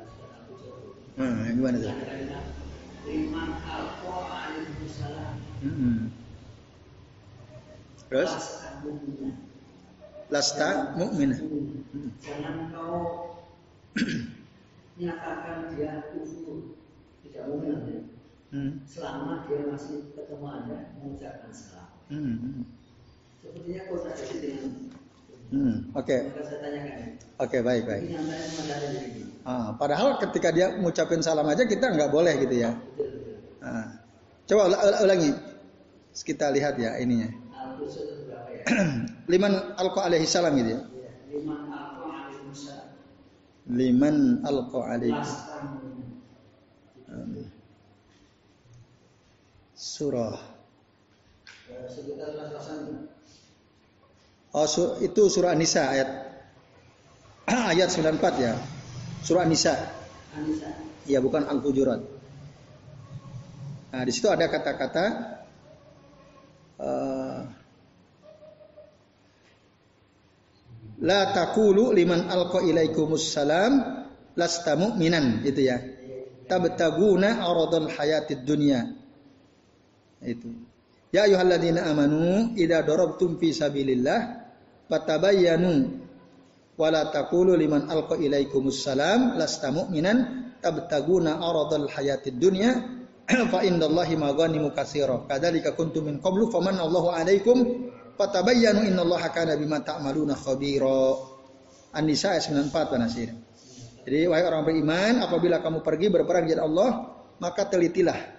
[1.17, 1.95] Hmm, gimana tuh?
[5.67, 6.15] Hmm.
[8.07, 8.33] Terus?
[10.31, 11.41] Lasta mu'minah.
[12.23, 13.03] Jangan kau
[14.97, 16.79] nyatakan dia kufur,
[17.27, 18.01] tidak mukmin ya.
[18.55, 18.73] Hmm.
[18.87, 21.91] Selama dia masih ketemu Anda mengucapkan salam.
[22.09, 22.65] Hmm.
[23.43, 24.65] Sepertinya kontradiksi dengan
[25.47, 26.11] Hmm, oke.
[26.11, 26.21] Okay.
[26.27, 26.43] Oke,
[27.39, 28.03] okay, baik baik.
[29.47, 32.75] Ah, padahal ketika dia mengucapkan salam aja kita nggak boleh gitu ya.
[33.63, 33.95] Ah.
[34.51, 34.75] Coba ul
[35.07, 35.31] ulangi.
[36.17, 37.29] Kita lihat ya ininya.
[39.33, 40.81] Liman alqa alaihi salam gitu ya.
[43.69, 45.21] Liman alqa alaihi
[49.77, 50.57] surah.
[54.57, 56.09] Oh, sur, itu surah An-Nisa ayat
[57.77, 58.57] ayat 94 ya.
[59.21, 59.77] Surah An-Nisa.
[61.05, 62.01] Iya, bukan Al-Hujurat.
[63.93, 65.36] Nah, di situ ada kata-kata
[70.97, 74.05] La takulu liman alqa ilaikumus salam
[74.37, 75.81] lasta mu'minan itu ya.
[76.47, 78.97] Tabtaguna aradul hayatid dunya
[80.23, 80.53] itu.
[81.13, 84.47] Ya ayyuhalladzina amanu idza darabtum fi sabilillah
[84.89, 86.05] fatabayyanu
[86.77, 92.77] wala taqulu liman alqa ilaikumus salam lasta mu'minan tabtaguna aradal hayatid dunya
[93.53, 99.83] fa indallahi maghanimu katsira kadzalika kuntum min qablu faman Allahu alaikum fatabayyanu innallaha kana bima
[99.83, 101.35] ta'maluna khabira
[101.97, 103.31] An-Nisa ayat 94 Nasir.
[104.07, 107.11] Jadi wahai orang beriman apabila kamu pergi berperang di Allah
[107.43, 108.37] maka telitilah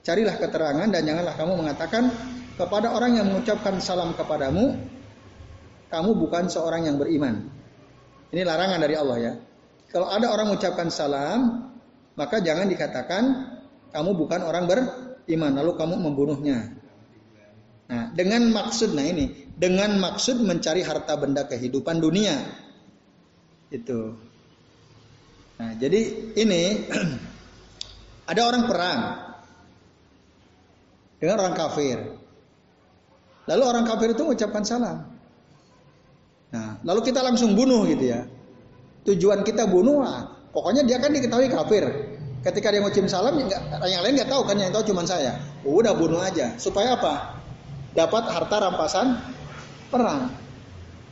[0.00, 2.08] Carilah keterangan dan janganlah kamu mengatakan
[2.56, 4.72] kepada orang yang mengucapkan salam kepadamu,
[5.92, 7.52] kamu bukan seorang yang beriman.
[8.32, 9.32] Ini larangan dari Allah ya.
[9.92, 11.68] Kalau ada orang mengucapkan salam,
[12.16, 13.22] maka jangan dikatakan
[13.90, 16.74] kamu bukan orang beriman, lalu kamu membunuhnya.
[17.90, 22.38] Nah, dengan maksud nah ini, dengan maksud mencari harta benda kehidupan dunia.
[23.70, 24.14] Itu.
[25.58, 26.86] Nah, jadi ini
[28.30, 29.00] ada orang perang,
[31.20, 31.98] dengan orang kafir.
[33.50, 35.10] Lalu orang kafir itu mengucapkan salam.
[36.50, 38.26] Nah, lalu kita langsung bunuh gitu ya.
[39.06, 41.84] Tujuan kita bunuh, nah, pokoknya dia kan diketahui kafir.
[42.40, 43.36] Ketika dia ngucapin salam,
[43.84, 45.36] yang lain nggak tahu kan, yang tahu cuma saya.
[45.60, 46.56] Udah bunuh aja.
[46.56, 47.36] Supaya apa?
[47.92, 49.20] Dapat harta rampasan
[49.92, 50.32] perang.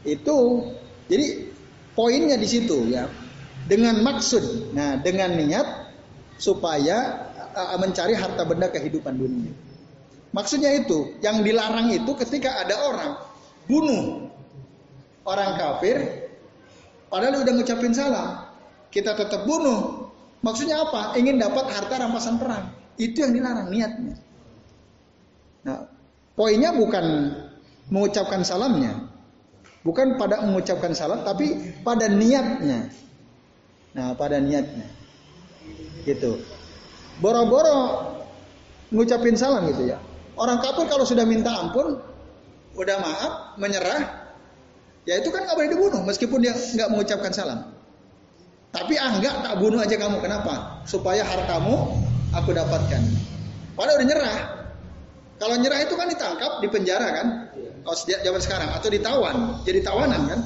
[0.08, 0.64] Itu
[1.10, 1.52] jadi
[1.92, 3.04] poinnya di situ ya.
[3.68, 5.92] Dengan maksud, nah dengan niat
[6.40, 9.52] supaya uh, mencari harta benda kehidupan dunia.
[10.32, 13.12] Maksudnya itu, yang dilarang itu ketika ada orang
[13.68, 14.32] bunuh
[15.28, 16.00] orang kafir,
[17.12, 18.48] padahal udah ngucapin salam,
[18.88, 20.07] kita tetap bunuh.
[20.42, 21.18] Maksudnya apa?
[21.18, 22.70] Ingin dapat harta rampasan perang.
[22.98, 24.14] Itu yang dilarang niatnya.
[25.66, 25.86] Nah,
[26.38, 27.34] poinnya bukan
[27.90, 29.10] mengucapkan salamnya,
[29.82, 32.90] bukan pada mengucapkan salam, tapi pada niatnya.
[33.96, 34.86] Nah, pada niatnya,
[36.06, 36.38] gitu.
[37.18, 38.14] Boro-boro
[38.94, 39.98] ngucapin salam gitu ya.
[40.38, 41.98] Orang kafir kalau sudah minta ampun,
[42.78, 44.30] udah maaf, menyerah,
[45.02, 47.77] ya itu kan nggak boleh dibunuh meskipun dia nggak mengucapkan salam.
[48.68, 50.20] Tapi ah enggak tak bunuh aja kamu.
[50.20, 50.84] Kenapa?
[50.84, 52.04] Supaya hartamu
[52.36, 53.02] aku dapatkan.
[53.72, 54.38] Padahal udah nyerah.
[55.38, 57.26] Kalau nyerah itu kan ditangkap, di penjara kan?
[57.86, 60.40] Kalau zaman sekarang atau ditawan, jadi tawanan kan?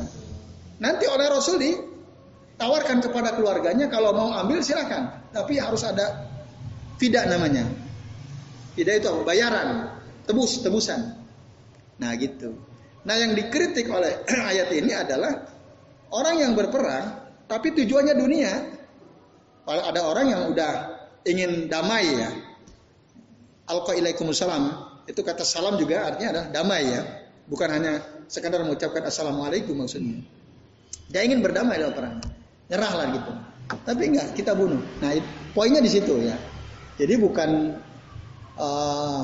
[0.85, 6.29] Nanti oleh Rasul ditawarkan kepada keluarganya kalau mau ambil silakan, tapi harus ada
[7.01, 7.65] tidak namanya.
[8.77, 9.13] Tidak itu?
[9.25, 9.97] Bayaran,
[10.29, 11.17] tebus, tebusan.
[11.99, 12.53] Nah gitu.
[13.09, 15.49] Nah yang dikritik oleh ayat ini adalah
[16.13, 17.22] orang yang berperang
[17.53, 18.53] tapi tujuannya dunia.
[19.69, 20.73] Kalau ada orang yang udah
[21.29, 22.33] ingin damai ya.
[23.69, 24.73] Alqailaikumussalam.
[25.05, 27.03] Itu kata salam juga artinya adalah damai ya.
[27.45, 28.01] Bukan hanya
[28.33, 30.25] sekadar mengucapkan assalamualaikum maksudnya.
[31.13, 32.17] Dia ingin berdamai dalam perang.
[32.73, 33.33] Nyerah lah gitu.
[33.85, 34.81] Tapi enggak, kita bunuh.
[35.05, 35.13] Nah,
[35.53, 36.35] poinnya di situ ya.
[36.97, 37.77] Jadi bukan
[38.57, 39.23] uh,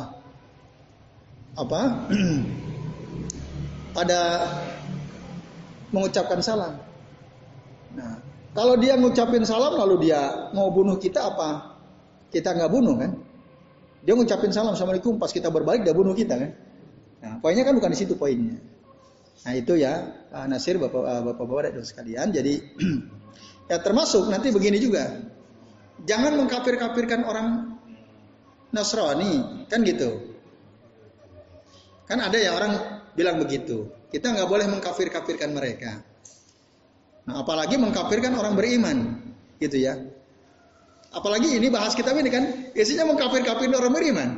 [1.56, 1.80] apa?
[3.96, 4.20] pada
[5.90, 6.87] mengucapkan salam.
[7.96, 8.20] Nah,
[8.52, 11.78] kalau dia ngucapin salam lalu dia mau bunuh kita apa?
[12.28, 13.12] Kita nggak bunuh kan?
[14.04, 16.50] Dia ngucapin salam assalamualaikum pas kita berbalik dia bunuh kita kan?
[17.18, 18.58] Nah, poinnya kan bukan di situ poinnya.
[19.46, 20.02] Nah itu ya
[20.50, 22.28] Nasir bapak uh, bapak bapak dan sekalian.
[22.34, 22.58] Jadi
[23.70, 25.22] ya termasuk nanti begini juga.
[26.02, 27.78] Jangan mengkafir-kafirkan orang
[28.70, 30.34] Nasrani kan gitu.
[32.06, 33.92] Kan ada ya orang bilang begitu.
[34.08, 36.00] Kita nggak boleh mengkafir-kafirkan mereka.
[37.28, 39.20] Nah, apalagi mengkafirkan orang beriman,
[39.60, 40.00] gitu ya.
[41.12, 44.28] Apalagi ini bahas kitab ini kan, isinya mengkafir-kafirin orang beriman.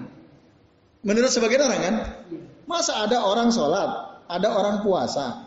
[1.07, 1.95] Menurut sebagian orang kan,
[2.67, 5.47] masa ada orang sholat, ada orang puasa,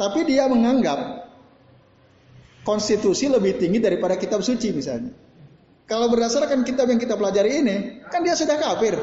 [0.00, 1.28] tapi dia menganggap
[2.64, 5.12] konstitusi lebih tinggi daripada kitab suci misalnya.
[5.84, 7.76] Kalau berdasarkan kitab yang kita pelajari ini,
[8.08, 8.96] kan dia sudah kafir.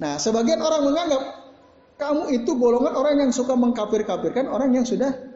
[0.00, 1.22] Nah, sebagian orang menganggap
[2.00, 5.27] kamu itu golongan orang yang suka mengkafir-kafirkan orang yang sudah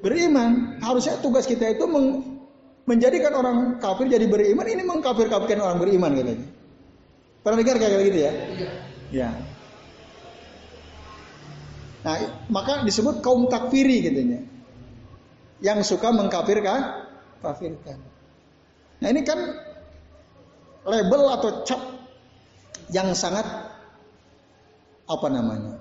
[0.00, 0.80] beriman.
[0.80, 2.40] Harusnya tugas kita itu meng,
[2.84, 4.66] menjadikan orang kafir jadi beriman.
[4.66, 6.48] Ini mengkafir-kafirkan orang beriman katanya.
[7.40, 8.32] Pernah dengar kayak gitu ya?
[8.32, 8.68] Iya.
[9.10, 9.30] Ya.
[12.00, 12.16] Nah,
[12.48, 14.40] maka disebut kaum takfiri katanya.
[15.60, 17.04] Yang suka mengkafirkan,
[17.44, 18.00] kafirkan.
[19.00, 19.36] Nah, ini kan
[20.88, 21.80] label atau cap
[22.92, 23.44] yang sangat
[25.04, 25.76] apa namanya?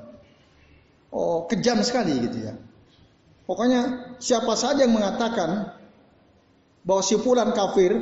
[1.10, 2.54] Oh, kejam sekali gitu ya.
[3.50, 5.74] Pokoknya siapa saja yang mengatakan
[6.86, 7.98] bahwa si fulan kafir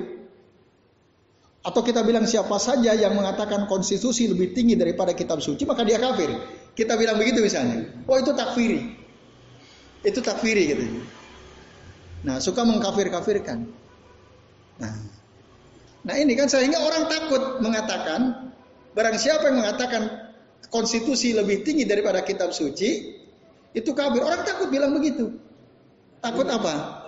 [1.64, 6.04] atau kita bilang siapa saja yang mengatakan konstitusi lebih tinggi daripada kitab suci maka dia
[6.04, 6.36] kafir.
[6.76, 7.88] Kita bilang begitu misalnya.
[8.12, 8.92] Oh itu takfiri.
[10.04, 10.84] Itu takfiri gitu.
[12.28, 13.72] Nah suka mengkafir-kafirkan.
[14.84, 14.94] Nah,
[16.04, 18.52] nah ini kan sehingga orang takut mengatakan
[18.92, 20.28] barang siapa yang mengatakan
[20.68, 23.16] konstitusi lebih tinggi daripada kitab suci,
[23.78, 24.26] itu kafir.
[24.26, 25.38] Orang takut bilang begitu.
[26.18, 27.06] Takut apa?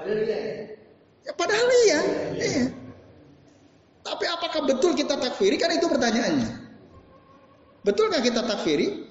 [1.26, 1.99] Ya, padahal iya.
[2.38, 2.65] iya.
[4.05, 5.57] Tapi apakah betul kita takfiri?
[5.57, 6.49] Kan itu pertanyaannya.
[7.82, 9.05] Betulkah kita takfiri?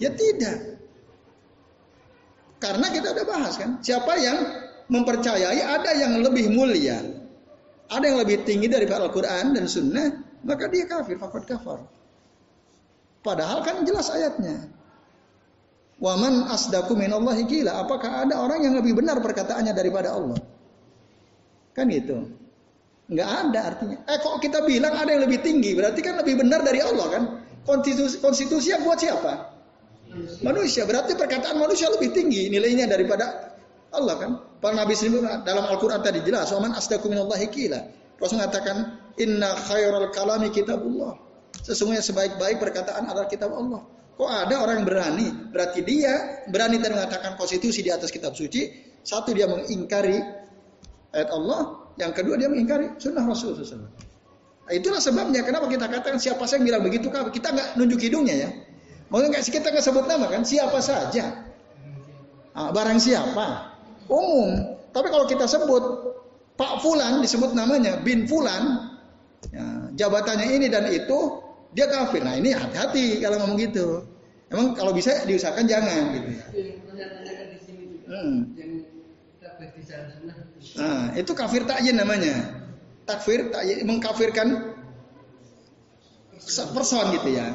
[0.00, 0.80] Ya tidak.
[2.62, 4.38] Karena kita udah bahas kan, siapa yang
[4.86, 7.02] mempercayai ada yang lebih mulia,
[7.90, 10.08] ada yang lebih tinggi daripada Al-Quran dan Sunnah,
[10.46, 11.82] maka dia kafir, fakot kafir.
[13.26, 14.70] Padahal kan jelas ayatnya.
[16.02, 17.78] Waman asdaku minallahi gila.
[17.86, 20.34] Apakah ada orang yang lebih benar perkataannya daripada Allah?
[21.70, 22.26] Kan gitu.
[23.06, 23.98] Enggak ada artinya.
[24.10, 27.22] Eh kok kita bilang ada yang lebih tinggi, berarti kan lebih benar dari Allah kan?
[27.62, 29.54] Konstitusi, konstitusi yang buat siapa?
[30.42, 30.82] Manusia.
[30.90, 33.54] Berarti perkataan manusia lebih tinggi nilainya daripada
[33.94, 34.30] Allah kan?
[34.58, 36.50] Para Nabi sendiri dalam Al-Quran tadi jelas.
[36.50, 37.78] Waman asdaku minallahi gila.
[38.18, 38.76] Rasul mengatakan,
[39.18, 41.18] Inna khairal kalami kitabullah.
[41.62, 43.82] Sesungguhnya sebaik-baik perkataan adalah kitab Allah.
[44.22, 45.26] Kok ada orang yang berani?
[45.50, 48.70] Berarti dia berani dan mengatakan konstitusi di atas kitab suci.
[49.02, 50.14] Satu dia mengingkari
[51.10, 53.58] ayat Allah, yang kedua dia mengingkari sunnah Rasul.
[53.58, 58.46] Nah, itulah sebabnya kenapa kita katakan siapa saja yang bilang begitu kita nggak nunjuk hidungnya
[58.46, 58.50] ya.
[59.10, 61.50] Maksudnya kita nggak sebut nama kan siapa saja.
[62.54, 63.74] Nah, barang siapa
[64.06, 64.78] umum.
[64.94, 65.82] Tapi kalau kita sebut
[66.54, 68.86] Pak Fulan disebut namanya bin Fulan,
[69.50, 71.42] ya, jabatannya ini dan itu
[71.74, 72.22] dia kafir.
[72.22, 74.11] Nah ini hati-hati kalau ngomong gitu.
[74.52, 76.28] Emang kalau bisa diusahakan jangan gitu.
[78.12, 78.38] Hmm.
[80.76, 82.60] Nah, itu kafir takyin namanya.
[83.08, 84.76] Takfir takyin mengkafirkan
[86.76, 87.48] person gitu ya.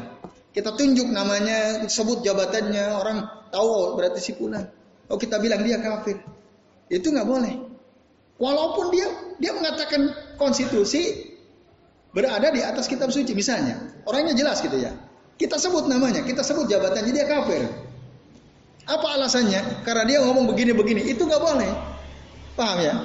[0.57, 4.65] Kita tunjuk namanya, sebut jabatannya, orang tahu oh, berarti si fulan.
[5.07, 6.17] Oh kita bilang dia kafir.
[6.89, 7.55] Itu nggak boleh.
[8.41, 11.33] Walaupun dia dia mengatakan konstitusi
[12.09, 14.01] berada di atas kitab suci misalnya.
[14.09, 15.06] Orangnya jelas gitu ya.
[15.38, 17.61] Kita sebut namanya, kita sebut jabatannya dia kafir.
[18.89, 19.85] Apa alasannya?
[19.85, 21.69] Karena dia ngomong begini-begini, itu nggak boleh.
[22.57, 22.95] Paham ya?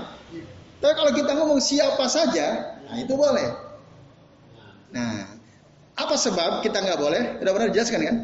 [0.80, 3.52] Tapi kalau kita ngomong siapa saja, nah itu boleh.
[4.96, 5.28] Nah,
[5.94, 7.22] apa sebab kita nggak boleh?
[7.38, 8.16] Sudah pernah dijelaskan kan?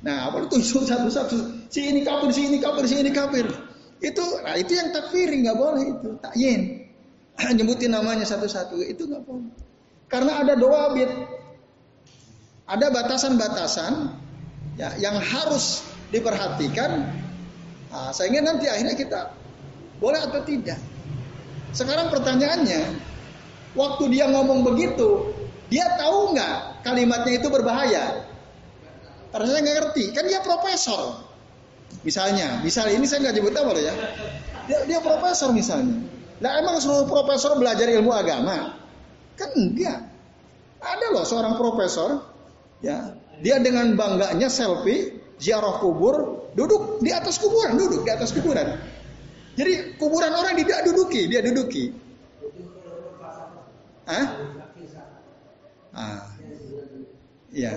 [0.00, 1.68] Nah, apa itu satu-satu?
[1.72, 3.48] Si ini kafir, si ini kafir, si ini kafir.
[4.00, 6.88] Itu, nah itu yang takfiri nggak boleh itu takyin.
[7.56, 9.52] nyebutin namanya satu-satu itu nggak boleh.
[10.08, 11.08] Karena ada doa bit,
[12.70, 14.14] ada batasan-batasan
[14.78, 15.82] ya, yang harus
[16.14, 17.10] diperhatikan.
[17.90, 19.34] Nah, sehingga nanti akhirnya kita
[19.98, 20.78] boleh atau tidak.
[21.74, 22.94] Sekarang pertanyaannya,
[23.74, 25.34] waktu dia ngomong begitu,
[25.66, 28.22] dia tahu nggak kalimatnya itu berbahaya?
[29.34, 31.26] Karena saya nggak ngerti, kan dia profesor.
[32.06, 33.94] Misalnya, misalnya ini saya nggak nyebut apa ya.
[34.70, 36.06] Dia, dia profesor misalnya.
[36.38, 38.78] Nah emang seluruh profesor belajar ilmu agama?
[39.34, 40.06] Kan enggak.
[40.80, 42.29] Ada loh seorang profesor,
[42.80, 48.76] ya dia dengan bangganya selfie ziarah kubur, duduk di atas kuburan, duduk di atas kuburan.
[49.56, 51.96] Jadi kuburan orang tidak duduki, dia duduki.
[54.04, 54.26] Hah?
[55.96, 56.20] Ah.
[57.50, 57.72] Iya.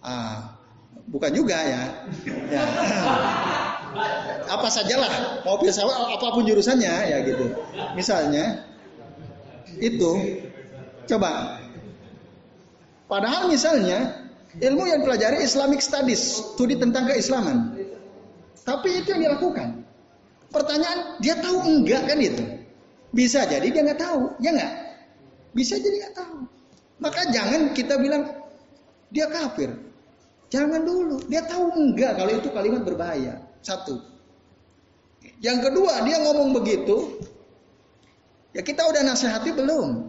[0.00, 0.54] Ah.
[1.08, 1.82] Bukan juga ya.
[2.52, 2.62] ya.
[4.54, 7.52] Apa sajalah, mau filsafat apa pun jurusannya ya gitu.
[7.92, 8.64] Misalnya
[9.76, 10.40] itu
[11.04, 11.57] coba
[13.08, 16.20] padahal misalnya ilmu yang pelajari Islamic Studies,
[16.54, 17.74] studi tentang keislaman.
[18.62, 19.84] Tapi itu yang dilakukan.
[20.48, 22.44] Pertanyaan, dia tahu enggak kan itu?
[23.12, 24.74] Bisa jadi dia nggak tahu, ya nggak?
[25.56, 26.38] Bisa jadi nggak tahu.
[27.00, 28.28] Maka jangan kita bilang
[29.08, 29.72] dia kafir.
[30.48, 31.20] Jangan dulu.
[31.28, 33.40] Dia tahu enggak kalau itu kalimat berbahaya.
[33.60, 34.00] Satu.
[35.44, 37.20] Yang kedua, dia ngomong begitu.
[38.56, 40.08] Ya kita udah nasihati belum?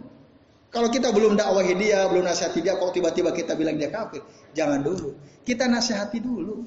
[0.70, 4.22] Kalau kita belum dakwahi dia, belum nasihati dia, kok tiba-tiba kita bilang dia kafir,
[4.54, 5.18] jangan dulu.
[5.42, 6.62] Kita nasihati dulu.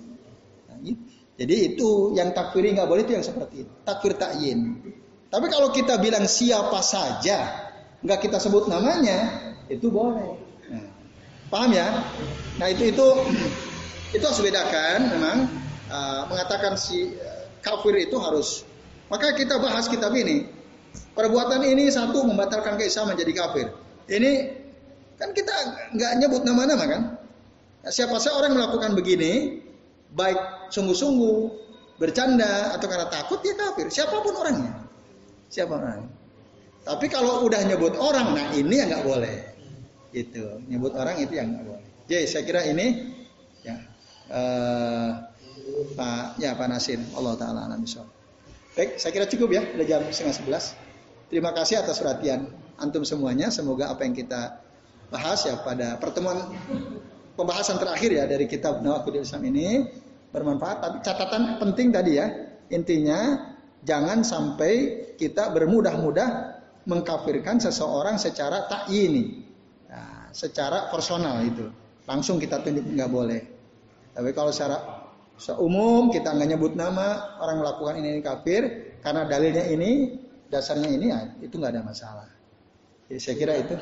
[0.67, 0.77] Nah,
[1.33, 3.71] Jadi itu yang takfiri nggak boleh itu yang seperti itu.
[3.87, 4.75] Takfir takyin.
[5.31, 7.71] Tapi kalau kita bilang siapa saja,
[8.03, 9.33] nggak kita sebut namanya,
[9.71, 10.35] itu boleh.
[10.67, 10.85] Nah,
[11.47, 12.03] paham ya?
[12.59, 13.07] Nah itu itu
[14.19, 15.37] itu harus bedakan memang
[15.89, 18.67] uh, mengatakan si uh, kafir itu harus.
[19.07, 20.45] Maka kita bahas kitab ini.
[21.17, 23.67] Perbuatan ini satu membatalkan keislaman menjadi kafir.
[24.07, 24.31] Ini
[25.15, 25.55] kan kita
[25.95, 27.01] nggak nyebut nama-nama kan.
[27.83, 29.59] Nah, siapa saja orang melakukan begini,
[30.15, 31.37] baik sungguh-sungguh,
[31.99, 33.87] bercanda atau karena takut dia kafir.
[33.91, 34.71] Siapa pun orangnya.
[35.51, 36.11] Siapa orangnya.
[36.83, 39.35] Tapi kalau udah nyebut orang, nah ini yang nggak boleh.
[40.11, 41.87] Itu nyebut orang itu yang nggak boleh.
[42.07, 43.15] Jadi saya kira ini
[43.63, 43.75] ya
[44.27, 45.09] uh,
[45.95, 47.71] Pak ya Pak Nasir Allah taala
[48.73, 50.73] Baik, saya kira cukup ya, udah jam setengah sebelas.
[51.29, 52.49] Terima kasih atas perhatian
[52.79, 53.49] antum semuanya.
[53.53, 54.61] Semoga apa yang kita
[55.13, 56.49] bahas ya pada pertemuan
[57.37, 59.85] pembahasan terakhir ya dari kitab Nawakudil Islam ini
[60.33, 60.77] bermanfaat.
[60.81, 62.27] Tapi catatan penting tadi ya,
[62.73, 63.53] intinya
[63.85, 66.29] jangan sampai kita bermudah-mudah
[66.89, 69.45] mengkafirkan seseorang secara tak ini,
[69.87, 71.69] nah, secara personal itu.
[72.03, 73.41] Langsung kita tunjuk nggak boleh.
[74.11, 75.07] Tapi kalau secara
[75.39, 78.61] seumum kita nggak nyebut nama orang melakukan ini, ini kafir
[78.99, 80.19] karena dalilnya ini,
[80.51, 82.32] dasarnya ini ya itu nggak ada masalah.
[83.13, 83.77] Jadi saya kira itu.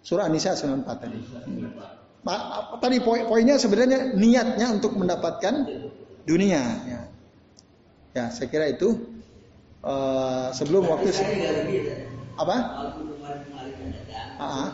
[0.00, 1.20] Surah An-Nisa 94 tadi.
[2.80, 5.68] Tadi poin poinnya sebenarnya niatnya untuk mendapatkan
[6.24, 6.64] dunia.
[6.88, 7.00] Ya,
[8.16, 8.96] ya saya kira itu
[9.84, 11.12] uh, sebelum waktu
[12.40, 12.56] apa?
[14.40, 14.68] Uh -huh.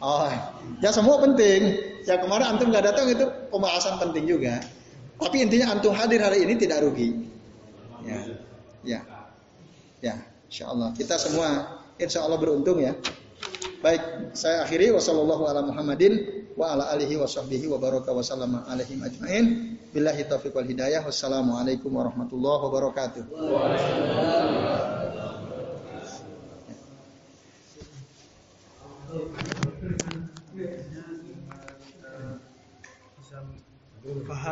[0.00, 0.32] Oh,
[0.80, 1.84] ya semua penting.
[2.08, 4.64] Ya kemarin antum nggak datang itu pembahasan penting juga.
[5.20, 7.28] Tapi intinya antum hadir hari ini tidak rugi.
[8.08, 8.24] Ya,
[8.80, 9.00] ya,
[10.00, 10.16] ya.
[10.48, 12.96] Insya Allah kita semua insya Allah beruntung ya.
[13.80, 18.20] Baik, saya akhiri wasallallahu ala Muhammadin wa ala alihi wa sahbihi wa baraka wa
[18.68, 19.76] alaihim ajmain.
[19.92, 21.00] Billahi taufiq wal hidayah.
[21.04, 23.24] Wassalamualaikum warahmatullahi wabarakatuh.
[23.32, 24.80] Waalaikumsalam.